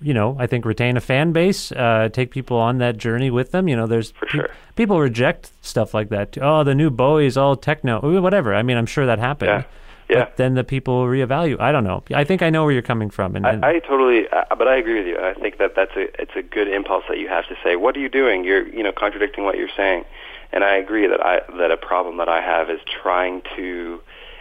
[0.00, 3.50] you know, I think retain a fan base, uh, take people on that journey with
[3.50, 3.68] them.
[3.68, 4.48] You know, there's For sure.
[4.76, 6.38] people reject stuff like that.
[6.40, 8.54] Oh, the new Bowie is all techno, whatever.
[8.54, 9.50] I mean, I'm sure that happened.
[9.50, 9.62] Yeah.
[10.08, 10.24] Yeah.
[10.24, 11.60] but then the people reevaluate.
[11.60, 12.02] I don't know.
[12.14, 13.36] I think I know where you're coming from.
[13.36, 15.18] And, and I, I totally, uh, but I agree with you.
[15.18, 17.96] I think that that's a it's a good impulse that you have to say, "What
[17.96, 18.44] are you doing?
[18.44, 20.04] You're you know contradicting what you're saying."
[20.50, 24.00] And I agree that I that a problem that I have is trying to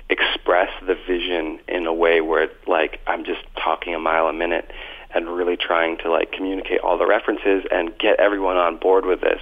[0.10, 4.34] express the vision in a way where it's like I'm just talking a mile a
[4.34, 4.72] minute
[5.14, 9.22] and really trying to like communicate all the references and get everyone on board with
[9.22, 9.40] this.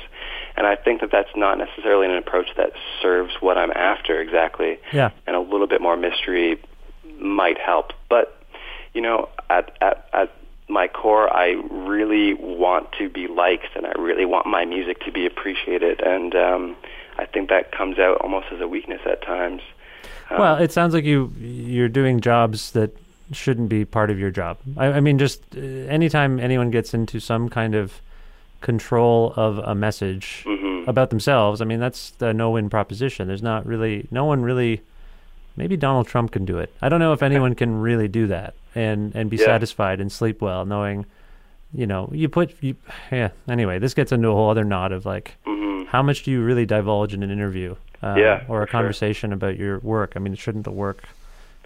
[0.56, 4.80] And I think that that's not necessarily an approach that serves what I'm after exactly.
[4.94, 5.12] Yeah.
[5.28, 6.62] And a little bit more mystery
[7.20, 7.94] might help.
[8.10, 8.38] But
[8.94, 10.32] you know, at at at
[10.68, 15.12] my core, I really want to be liked, and I really want my music to
[15.12, 16.02] be appreciated.
[16.02, 16.76] And um,
[17.18, 19.62] I think that comes out almost as a weakness at times.
[20.30, 22.98] Um, well, it sounds like you you're doing jobs that
[23.32, 24.58] shouldn't be part of your job.
[24.78, 28.02] I, I mean, just uh, anytime anyone gets into some kind of
[28.62, 30.88] control of a message Mhm.
[30.88, 33.28] about themselves, I mean, that's the no-win proposition.
[33.28, 34.82] There's not really no one really.
[35.58, 36.74] Maybe Donald Trump can do it.
[36.82, 39.46] I don't know if anyone can really do that and and be Yeah.
[39.46, 41.06] satisfied and sleep well, knowing,
[41.74, 42.76] you know, you put you.
[43.12, 43.30] Yeah.
[43.48, 45.88] Anyway, this gets into a whole other knot of like, mhm.
[45.88, 48.68] how much do you really divulge in an interview uh, Yeah, or a for sure.
[48.68, 50.14] conversation about your work?
[50.16, 51.04] I mean, it shouldn't the work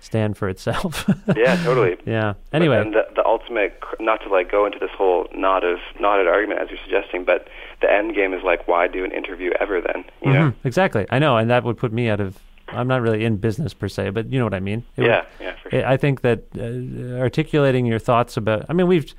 [0.01, 1.09] stand for itself?
[1.35, 1.97] Yeah, totally.
[2.05, 2.33] yeah.
[2.53, 6.27] Anyway, and the, the ultimate, not to like go into this whole knot of knotted
[6.27, 7.47] argument as you're suggesting, but
[7.81, 10.05] the end game is like, why do an interview ever then?
[10.23, 10.39] You know?
[10.51, 11.05] mhm, exactly.
[11.09, 12.37] I know, and that would put me out of.
[12.69, 14.83] I'm not really in business per se, but you know what I mean.
[14.95, 15.85] It would- Yeah, yeah, for sure.
[15.87, 18.65] I think that uh, articulating your thoughts about.
[18.69, 19.11] I mean, we've,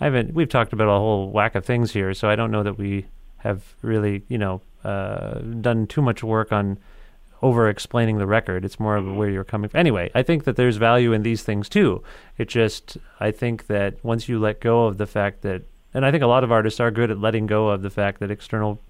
[0.00, 0.32] I haven't.
[0.32, 3.06] We've talked about a whole whack of things here, so I don't know that we
[3.38, 6.78] have really, you know, uh, done too much work on
[7.44, 8.64] over explaining the record.
[8.64, 9.78] It's more of where you're coming from.
[9.78, 12.02] Anyway, I think that there's value in these things too.
[12.38, 16.10] It just, I think that once you let go of the fact that, and I
[16.10, 18.80] think a lot of artists are good at letting go of the fact that external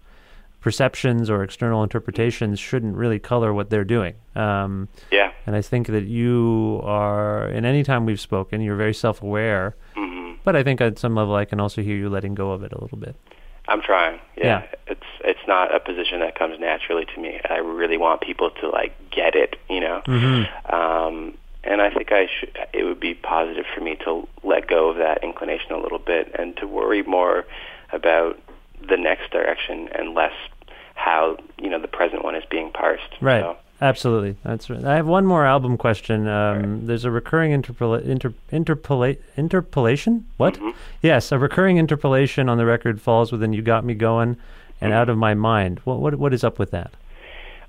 [0.61, 4.15] perceptions or external interpretations shouldn't really color what they're doing.
[4.37, 5.33] Um, Yeah.
[5.47, 9.75] and I think that you are, in any time we've spoken, you're very self aware.
[9.97, 12.63] hmm But I think at some level, I can also hear you letting go of
[12.63, 13.17] it a little bit.
[13.67, 14.21] I'm trying.
[14.37, 14.45] Yeah.
[14.45, 14.67] Yeah.
[14.87, 17.41] It's it's not a position that comes naturally to me.
[17.49, 20.03] I really want people to like get it, you know.
[20.07, 20.75] Mm-hmm.
[20.75, 22.57] Um, and I think I should.
[22.73, 26.31] It would be positive for me to let go of that inclination a little bit
[26.39, 27.47] and to worry more
[27.93, 28.39] about
[28.87, 30.35] the next direction and less
[30.95, 33.03] how you know the present one is being parsed.
[33.21, 33.43] Right.
[33.43, 34.37] So, Absolutely.
[34.45, 34.85] That's right.
[34.85, 36.29] I have one more album question.
[36.29, 40.27] Um, There's a recurring interpola- inter- interpola- interpolation.
[40.37, 40.55] What?
[40.55, 40.75] Mhm.
[41.03, 44.37] Yes, a recurring interpolation on the record falls within "You Got Me Going"
[44.81, 46.93] and "Out of My Mind." What what what is up with that?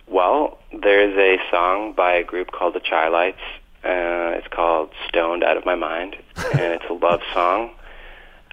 [0.08, 3.40] well, there's a song by a group called the Chi-Lites.
[3.84, 6.16] Uh, it's called "Stoned Out of My Mind,"
[6.54, 7.72] and it's a love song.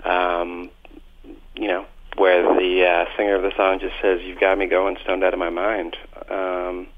[0.05, 0.70] Um,
[1.55, 1.84] you know,
[2.16, 5.32] where the uh, singer of the song just says, "You've got me going stoned out
[5.34, 5.96] of my mind."
[6.30, 6.88] Um,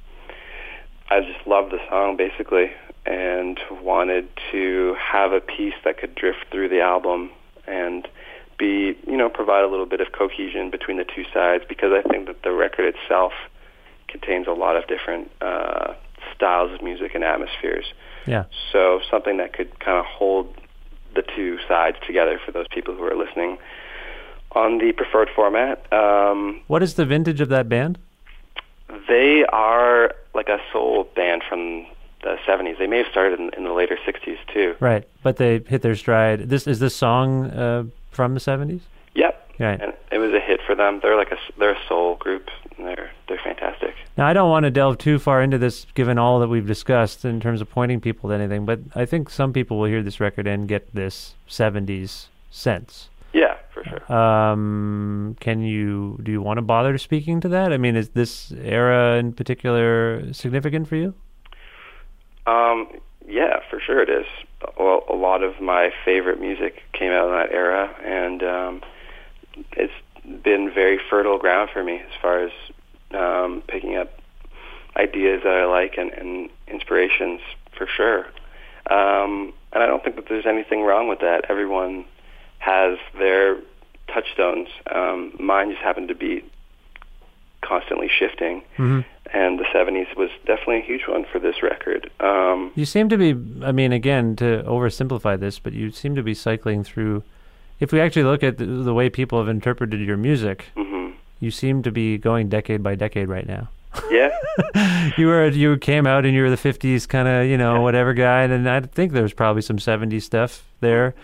[1.11, 2.71] I just love the song basically,
[3.07, 7.31] and wanted to have a piece that could drift through the album
[7.67, 8.09] and
[8.59, 12.09] be, you know, provide a little bit of cohesion between the two sides because I
[12.09, 13.33] think that the record itself
[14.09, 15.95] contains a lot of different uh,
[16.35, 17.85] styles of music and atmospheres.
[18.27, 18.45] Yeah.
[18.73, 20.55] So something that could kind of hold
[21.15, 23.59] the two sides together for those people who are listening
[24.53, 25.93] on the preferred format.
[25.93, 27.99] Um, What is the vintage of that band?
[29.09, 31.87] They are like a soul band from
[32.23, 32.79] the 70s.
[32.79, 34.75] They may have started in, in the later 60s too.
[34.81, 36.49] Right, but they hit their stride.
[36.49, 38.81] This is this song uh, from the '70s.
[39.15, 39.41] Yep.
[39.61, 39.81] Right.
[39.81, 41.01] And it was a hit for them.
[41.01, 42.49] They're like a they're a soul group.
[42.77, 43.95] And they're they're fantastic.
[44.17, 47.25] Now, I don't want to delve too far into this, given all that we've discussed
[47.25, 48.65] in terms of pointing people to anything.
[48.65, 53.11] But I think some people will hear this record and get this '70s sense.
[54.09, 57.73] Um, can you do you want to bother speaking to that?
[57.73, 61.15] I mean, is this era in particular significant for you?
[62.47, 62.89] Um,
[63.27, 64.27] yeah, for sure it is.
[64.79, 68.83] Well, a lot of my favorite music came out in that era, and um,
[69.73, 69.93] it's
[70.43, 72.53] been very fertile ground for me as far as
[73.13, 74.21] um, picking up
[74.97, 77.41] ideas that I like and, and inspirations
[77.77, 78.27] for sure.
[78.91, 81.47] Um, and I don't think that there's anything wrong with that.
[81.49, 82.05] Everyone
[82.59, 83.57] has their
[84.09, 84.69] touchstones.
[84.93, 86.45] Um, mine just happened to be
[87.63, 89.01] constantly shifting, Mm-hmm.
[89.33, 92.11] and the 70s was definitely a huge one for this record.
[92.21, 93.31] Um, You seem to be,
[93.65, 97.23] I mean, again, to oversimplify this, but you seem to be cycling through.
[97.81, 100.93] If we actually look at the, the way people have interpreted your music, hmm
[101.41, 103.69] you seem to be going decade by decade right now.
[104.11, 104.31] Yeah,
[105.19, 108.15] you were you came out and you were the 50s kind of you know whatever
[108.15, 111.15] guy and I think there was probably some 70s stuff there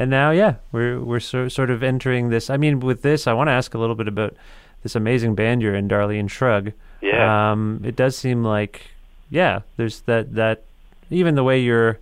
[0.00, 3.32] and now yeah we're we're so, sort of entering this I mean with this I
[3.32, 4.34] want to ask a little bit about
[4.82, 6.72] this amazing band you're in Darlene Shrug.
[7.00, 8.90] Yeah, um it does seem like
[9.30, 10.64] yeah there's that that
[11.10, 11.98] even the way you're,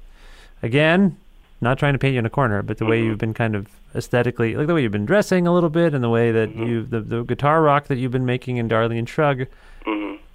[0.62, 1.16] again,
[1.60, 3.66] not trying to paint you in a corner, but the way you've been kind of
[3.94, 6.84] aesthetically, like the way you've been dressing a little bit, and the way that you
[6.84, 9.46] the, the guitar rock that you've been making in Darlene Shrug,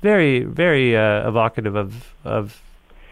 [0.01, 2.61] very very uh, evocative of of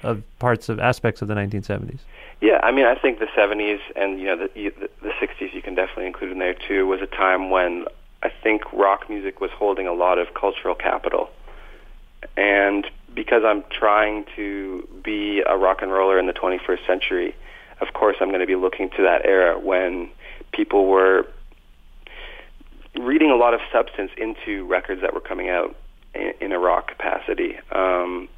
[0.03, 1.99] of parts of aspects of the 1970s.
[2.41, 5.61] Yeah, I mean, I think the '70s and you know the the, the '60s you
[5.61, 7.85] can definitely include in there too was a time when
[8.23, 11.29] I think rock music was holding a lot of cultural capital,
[12.35, 17.35] and because I'm trying to be a rock and roller in the 21st century,
[17.79, 20.09] of course I'm going to be looking to that era when
[20.51, 21.27] people were
[22.99, 25.75] reading a lot of substance into records that were coming out
[26.13, 27.57] in, in a rock capacity.
[27.71, 28.29] Um,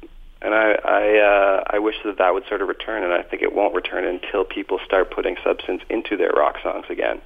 [0.44, 3.42] and I I, uh, I wish that that would sort of return, and I think
[3.42, 7.20] it won't return until people start putting substance into their rock songs again.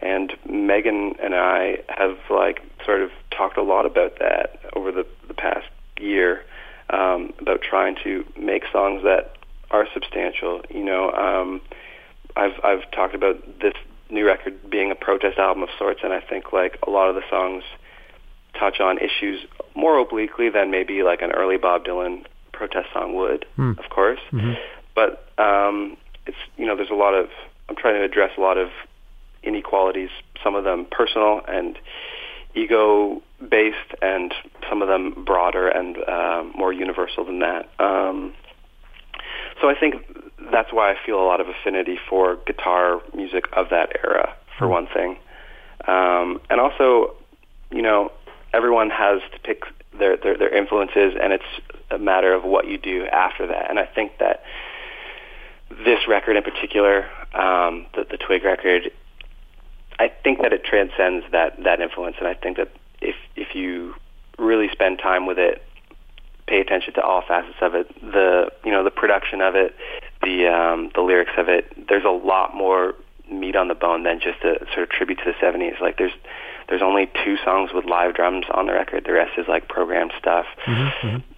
[0.00, 5.06] And Megan and I have like sort of talked a lot about that over the
[5.28, 5.66] the past
[5.98, 6.44] year
[6.88, 9.36] um, about trying to make songs that
[9.70, 10.62] are substantial.
[10.70, 11.60] You know, um,
[12.36, 13.74] I've I've talked about this
[14.08, 17.16] new record being a protest album of sorts, and I think like a lot of
[17.16, 17.64] the songs
[18.58, 19.40] touch on issues
[19.74, 23.46] more obliquely than maybe like an early Bob Dylan protest song would,
[23.78, 24.20] of course.
[24.94, 25.96] But um,
[26.26, 27.28] it's you know there's a lot of
[27.68, 28.68] I'm trying to address a lot of
[29.42, 30.10] inequalities,
[30.44, 31.78] some of them personal and
[32.54, 34.34] ego based, and
[34.68, 37.70] some of them broader and uh, more universal than that.
[37.78, 38.34] Um,
[39.60, 39.94] so I think
[40.52, 44.66] that's why I feel a lot of affinity for guitar music of that era, for
[44.68, 45.16] one thing.
[45.86, 47.14] Um, and also,
[47.70, 48.12] you know,
[48.52, 49.64] everyone has to pick
[49.98, 51.44] their, their, their influences, and it's
[51.90, 53.70] a matter of what you do after that.
[53.70, 54.42] And I think that
[55.84, 58.90] this record in particular, um, the, the Twig record,
[59.98, 62.70] I think that it transcends that, that influence, and I think that
[63.00, 63.94] if if you
[64.38, 65.62] really spend time with it,
[66.46, 69.74] pay attention to all facets of it, the you know the production of it,
[70.22, 71.88] the um, the lyrics of it.
[71.88, 72.94] There's a lot more
[73.30, 75.80] meat on the bone than just a sort of tribute to the '70s.
[75.80, 76.12] Like there's
[76.70, 79.04] there's only two songs with live drums on the record.
[79.04, 80.46] The rest is like programmed stuff.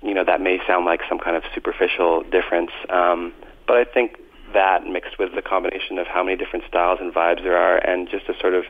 [0.03, 3.33] You know that may sound like some kind of superficial difference, um,
[3.67, 4.19] but I think
[4.53, 8.09] that mixed with the combination of how many different styles and vibes there are, and
[8.11, 8.65] just a sort of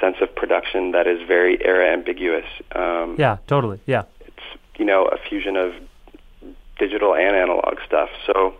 [0.00, 2.46] sense of production that is very era ambiguous.
[2.72, 3.80] Um, Yeah, totally.
[3.86, 4.04] Yeah.
[4.20, 4.46] it's
[4.78, 5.72] you know a fusion of
[6.78, 8.10] digital and analog stuff.
[8.26, 8.54] So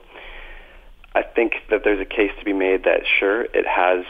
[1.14, 4.04] I think that there's a case to be made that sure it has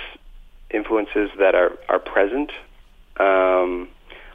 [0.71, 2.51] influences that are are present.
[3.19, 3.89] Um,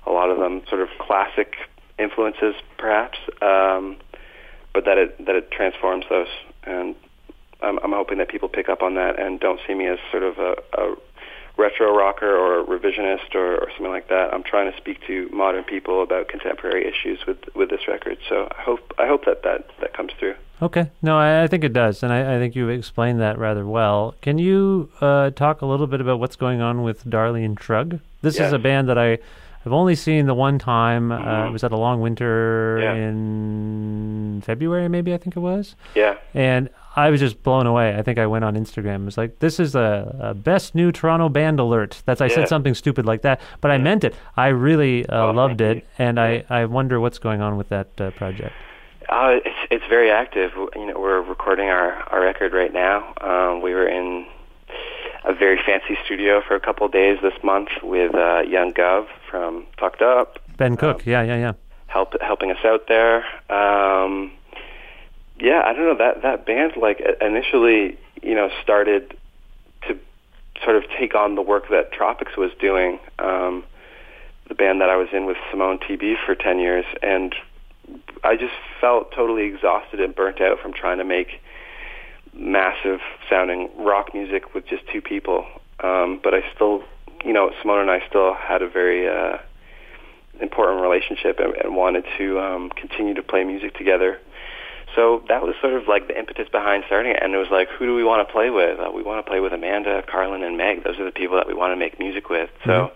[0.05, 1.55] a lot of them sort of classic
[1.99, 3.97] influences, perhaps, um,
[4.73, 6.27] but that it that it transforms those.
[6.63, 6.95] And
[7.61, 10.23] I'm, I'm hoping that people pick up on that and don't see me as sort
[10.23, 10.95] of a, a
[11.57, 14.33] retro rocker or revisionist or, or something like that.
[14.33, 18.17] I'm trying to speak to modern people about contemporary issues with with this record.
[18.27, 20.35] So I hope I hope that that, that comes through.
[20.61, 20.91] Okay.
[21.01, 24.15] No, I, I think it does, and I, I think you explained that rather well.
[24.21, 27.99] Can you uh, talk a little bit about what's going on with Darlene Shrug?
[28.21, 29.17] This is a band that I
[29.63, 31.11] I've only seen the one time.
[31.11, 32.93] Uh, it was at a long winter Yeah.
[32.95, 36.15] in February, maybe I think it was, Yeah.
[36.33, 37.95] and I was just blown away.
[37.95, 39.03] I think I went on Instagram.
[39.03, 42.35] It was like, "This is a, a best new Toronto band alert." That's I Yeah.
[42.35, 44.15] said something stupid like that, but I meant it.
[44.35, 47.87] I really uh, Oh, loved it, and I I wonder what's going on with that
[48.01, 48.53] uh, project.
[49.09, 50.51] Uh, it's it's very active.
[50.75, 53.13] You know, we're recording our our record right now.
[53.21, 54.25] Um, we were in
[55.23, 59.07] a very fancy studio for a couple of days this month with uh, Young Guv
[59.29, 61.53] from Fucked Up, Ben Cook, yeah, yeah, yeah.
[61.87, 63.17] help helping us out there.
[63.51, 64.31] Um,
[65.39, 69.17] yeah, I don't know that that band like initially, you know, started
[69.87, 69.97] to
[70.63, 72.99] sort of take on the work that Tropics was doing.
[73.19, 73.63] Um,
[74.47, 77.33] the band that I was in with Simone TB for ten years, and
[78.23, 81.41] I just felt totally exhausted and burnt out from trying to make
[82.41, 85.45] massive sounding rock music with just two people.
[85.79, 86.83] Um, but I still,
[87.23, 89.37] you know, Simone and I still had a very uh,
[90.41, 94.19] important relationship and, and wanted to um, continue to play music together.
[94.95, 97.19] So that was sort of like the impetus behind starting it.
[97.21, 98.77] And it was like, who do we want to play with?
[98.79, 100.83] Uh, we want to play with Amanda, Carlin, and Meg.
[100.83, 102.49] Those are the people that we want to make music with.
[102.65, 102.91] So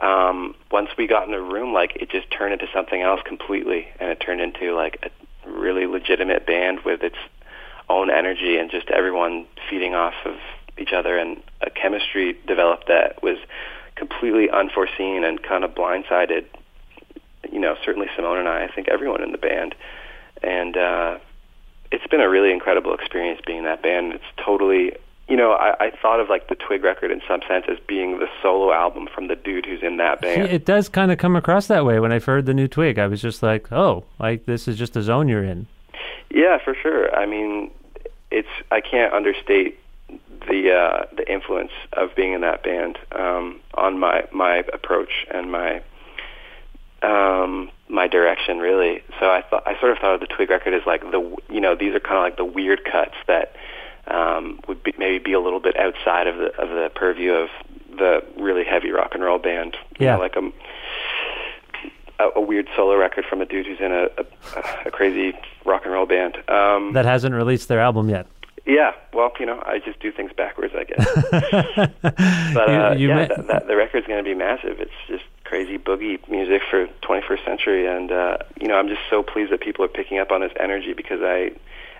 [0.00, 3.88] um, once we got in a room, like it just turned into something else completely,
[3.98, 7.16] and it turned into like a really legitimate band with its
[7.90, 10.36] own energy and just everyone feeding off of
[10.78, 13.36] each other, and a chemistry developed that was
[13.96, 16.44] completely unforeseen and kind of blindsided.
[17.50, 18.64] You know, certainly Simone and I.
[18.64, 19.74] I think everyone in the band,
[20.42, 21.18] and uh,
[21.90, 24.14] it's been a really incredible experience being in that band.
[24.14, 24.92] It's totally
[25.30, 28.18] you know, I, I thought of like the Twig record in some sense as being
[28.18, 30.50] the solo album from the dude who's in that band.
[30.50, 32.98] it does kind of come across that way when I heard the new Twig.
[32.98, 35.68] I was just like, oh, like this is just the zone you're in.
[36.30, 37.14] Yeah, for sure.
[37.14, 37.70] I mean,
[38.30, 39.78] it's I can't understate
[40.48, 45.50] the uh, the influence of being in that band um, on my my approach and
[45.52, 45.82] my
[47.02, 49.02] um, my direction really.
[49.18, 51.60] So I thought I sort of thought of the Twig record as like the you
[51.60, 53.54] know these are kind of like the weird cuts that
[54.06, 57.48] um, would be, maybe be a little bit outside of the of the purview of
[57.96, 59.76] the really heavy rock and roll band.
[59.98, 60.14] You Yeah.
[60.14, 60.50] know, like a,
[62.20, 65.82] a a weird solo record from a dude who's in a, a, a crazy rock
[65.84, 66.36] and roll band.
[66.48, 68.26] Um, That hasn't released their album yet.
[68.66, 71.90] yeah, well, you know, I just do things backwards, I guess.
[72.54, 74.80] but uh, You- you yeah, ma- that, that, the record's going to be massive.
[74.80, 79.22] It's just crazy boogie music for 21st century, and uh, you know, I'm just so
[79.22, 81.50] pleased that people are picking up on this energy because I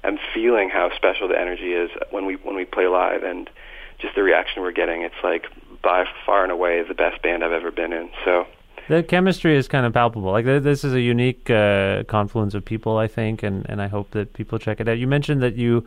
[0.05, 3.51] am feeling how special the energy is when we when we play live, and
[3.99, 5.03] just the reaction we're getting.
[5.03, 5.47] It's like
[5.83, 8.11] by far and away the best band I've ever been in.
[8.25, 8.47] So
[8.89, 10.33] The chemistry is kind of palpable.
[10.33, 13.87] Like th- this is a unique uh, confluence of people, I think, and, and I
[13.89, 14.99] hope that people check it out.
[14.99, 15.85] You mentioned that you,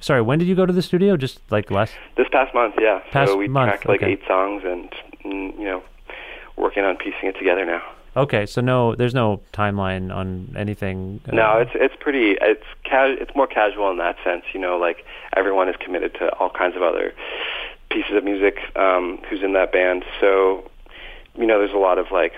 [0.00, 1.16] sorry, when did you go to the studio?
[1.16, 1.94] Just like last.
[2.16, 4.12] this past month, yeah, Past so we month, tracked like okay.
[4.12, 4.90] eight songs, and
[5.24, 5.82] mm, you know,
[6.56, 7.82] working on piecing it together now.
[8.16, 11.20] Okay, so no, there's no timeline on anything.
[11.28, 14.44] uh, No, it's it's pretty it's ca- it's more casual in that sense.
[14.54, 15.04] You know, like
[15.36, 17.12] everyone is committed to all kinds of other
[17.90, 20.02] pieces of music um, who's in that band.
[20.18, 20.70] So,
[21.38, 22.32] you know, there's a lot of like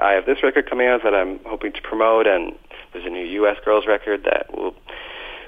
[0.00, 2.54] I have this record coming out that I'm hoping to promote, and
[2.92, 3.56] there's a new U.S.
[3.64, 4.74] girls record that will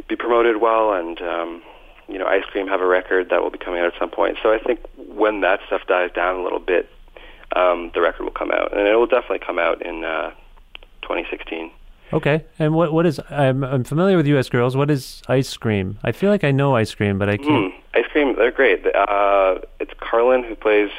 [0.08, 1.62] be promoted well, and um,
[2.08, 4.38] you know, Ice Cream have a record that will be coming out at some point.
[4.42, 6.88] So I think when that stuff dies down a little bit,
[7.54, 10.30] um, the record will come out, and it will definitely come out in uh,
[11.02, 11.70] 2016.
[12.10, 13.20] Okay, and what what is?
[13.28, 14.48] I'm I'm familiar with U.S.
[14.48, 14.76] Girls.
[14.76, 15.98] What is Ice Cream?
[16.02, 17.72] I feel like I know Ice Cream, but I can't.
[17.72, 18.86] Mm, ice cream, they're great.
[18.94, 20.90] Uh, it's Carlin who plays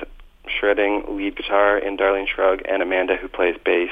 [0.58, 3.92] shredding lead guitar in Darlene Shrug, and Amanda who plays bass.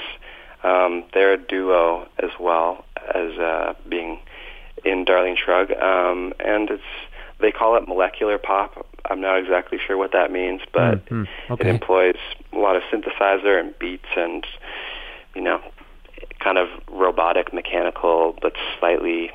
[0.63, 2.83] Um, they're a duo as well
[3.13, 4.19] as uh, being
[4.83, 6.83] in Darlene Shrug, um, and it's
[7.39, 8.85] they call it molecular pop.
[9.09, 12.15] I'm not exactly sure what that means, but Mm, mm, it employs
[12.51, 14.45] a lot of synthesizer and beats, and
[15.35, 15.61] you know,
[16.39, 19.31] kind of robotic, mechanical, but slightly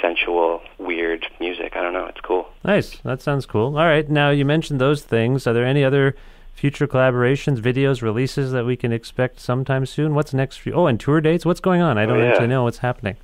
[0.00, 1.76] sensual, weird music.
[1.76, 2.06] I don't know.
[2.06, 2.48] It's cool.
[2.64, 2.96] Nice.
[3.04, 3.78] That sounds cool.
[3.78, 4.08] All right.
[4.08, 5.46] Now you mentioned those things.
[5.46, 6.16] Are there any other
[6.52, 10.14] future collaborations, videos, releases that we can expect sometime soon?
[10.14, 10.74] What's next for you?
[10.74, 11.44] Oh, and tour dates.
[11.44, 11.98] What's going on?
[11.98, 12.30] I don't yeah.
[12.30, 13.16] actually know what's happening.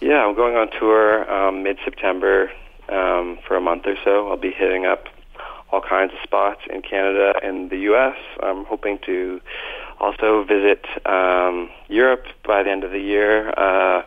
[0.00, 2.50] Yeah, I'm going on tour um, mid-September
[2.88, 4.28] um, for a month or so.
[4.28, 5.06] I'll be hitting up
[5.70, 8.16] all kinds of spots in Canada and the U.S.
[8.42, 9.40] I'm hoping to
[10.00, 13.50] also visit um, Europe by the end of the year.
[13.50, 14.02] Uh,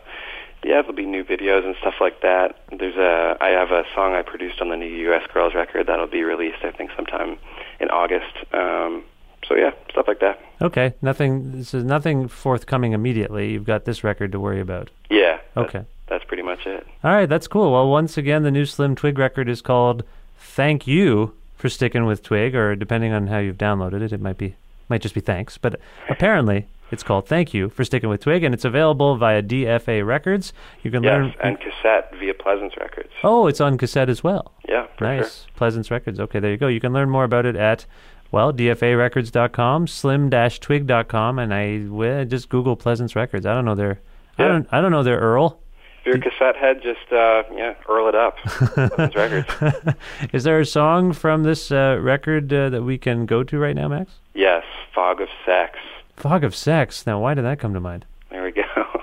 [0.63, 2.55] yeah, there'll be new videos and stuff like that.
[2.77, 5.23] There's a I have a song I produced on the new U.S.
[5.33, 7.37] Girls record that'll be released I think sometime
[7.82, 8.36] in August.
[8.53, 9.03] Um,
[9.47, 10.39] so yeah, stuff like that.
[10.61, 10.93] Okay.
[11.01, 11.51] Nothing.
[11.51, 13.51] This is nothing forthcoming immediately.
[13.51, 14.89] You've got this record to worry about.
[15.09, 15.39] Yeah.
[15.57, 15.84] Okay.
[16.07, 16.86] that's pretty much it.
[17.03, 17.27] All right.
[17.27, 17.71] That's cool.
[17.71, 20.03] Well, once again, the new Slim Twig record is called
[20.38, 24.38] "Thank You for Sticking with Twig," or depending on how you've downloaded it, it might
[24.38, 24.55] be
[24.89, 25.57] might just be thanks.
[25.57, 25.79] But
[26.09, 30.53] apparently, it's called "Thank You for Sticking with Twig," and it's available via DFA Records.
[30.83, 31.33] You can Yes, learn.
[31.41, 33.09] and cassette via Pleasence Records.
[33.23, 34.53] Oh, it's on cassette as well.
[34.67, 35.07] Yeah, for sure.
[35.17, 35.47] Nice.
[35.59, 36.19] Pleasence Records.
[36.19, 36.67] Okay, there you go.
[36.67, 37.85] You can learn more about it at,
[38.31, 43.45] well, dfarecords.com, slim-twig.com, and I just Google Pleasence Records.
[43.45, 43.99] I don't know their,
[44.37, 44.45] yeah.
[44.45, 45.59] I don't, I don't know their Earl.
[45.99, 48.37] If you're a cassette head, just uh, yeah, earl it up.
[48.39, 49.95] Pleasence Records.
[50.33, 53.75] Is there a song from this uh, record uh, that we can go to right
[53.75, 54.13] now, Max?
[54.33, 54.63] Yes,
[54.95, 55.77] Fog of Sex.
[56.22, 57.07] Fog of Sex.
[57.07, 58.05] Now, why did that come to mind?
[58.30, 58.61] There we go.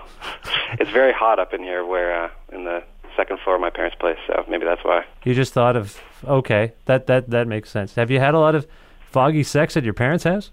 [0.74, 2.84] it's very hot up in here, where uh, in the
[3.16, 4.18] second floor of my parents' place.
[4.28, 5.04] So maybe that's why.
[5.24, 7.96] You just thought of, okay, that that that makes sense.
[7.96, 8.68] Have you had a lot of
[9.00, 10.52] foggy sex at your parents' house?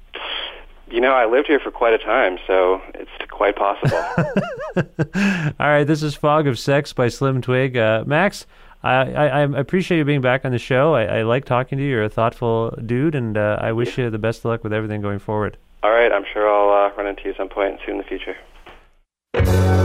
[0.89, 3.97] You know, I lived here for quite a time, so it's quite possible.
[5.59, 7.77] All right, this is Fog of Sex by Slim Twig.
[7.77, 8.47] Uh, Max,
[8.81, 10.95] I, I, I appreciate you being back on the show.
[10.95, 11.91] I, I like talking to you.
[11.91, 15.01] You're a thoughtful dude, and uh, I wish you the best of luck with everything
[15.01, 15.57] going forward.
[15.85, 19.84] All right, I'm sure I'll uh, run into you some point soon in the future.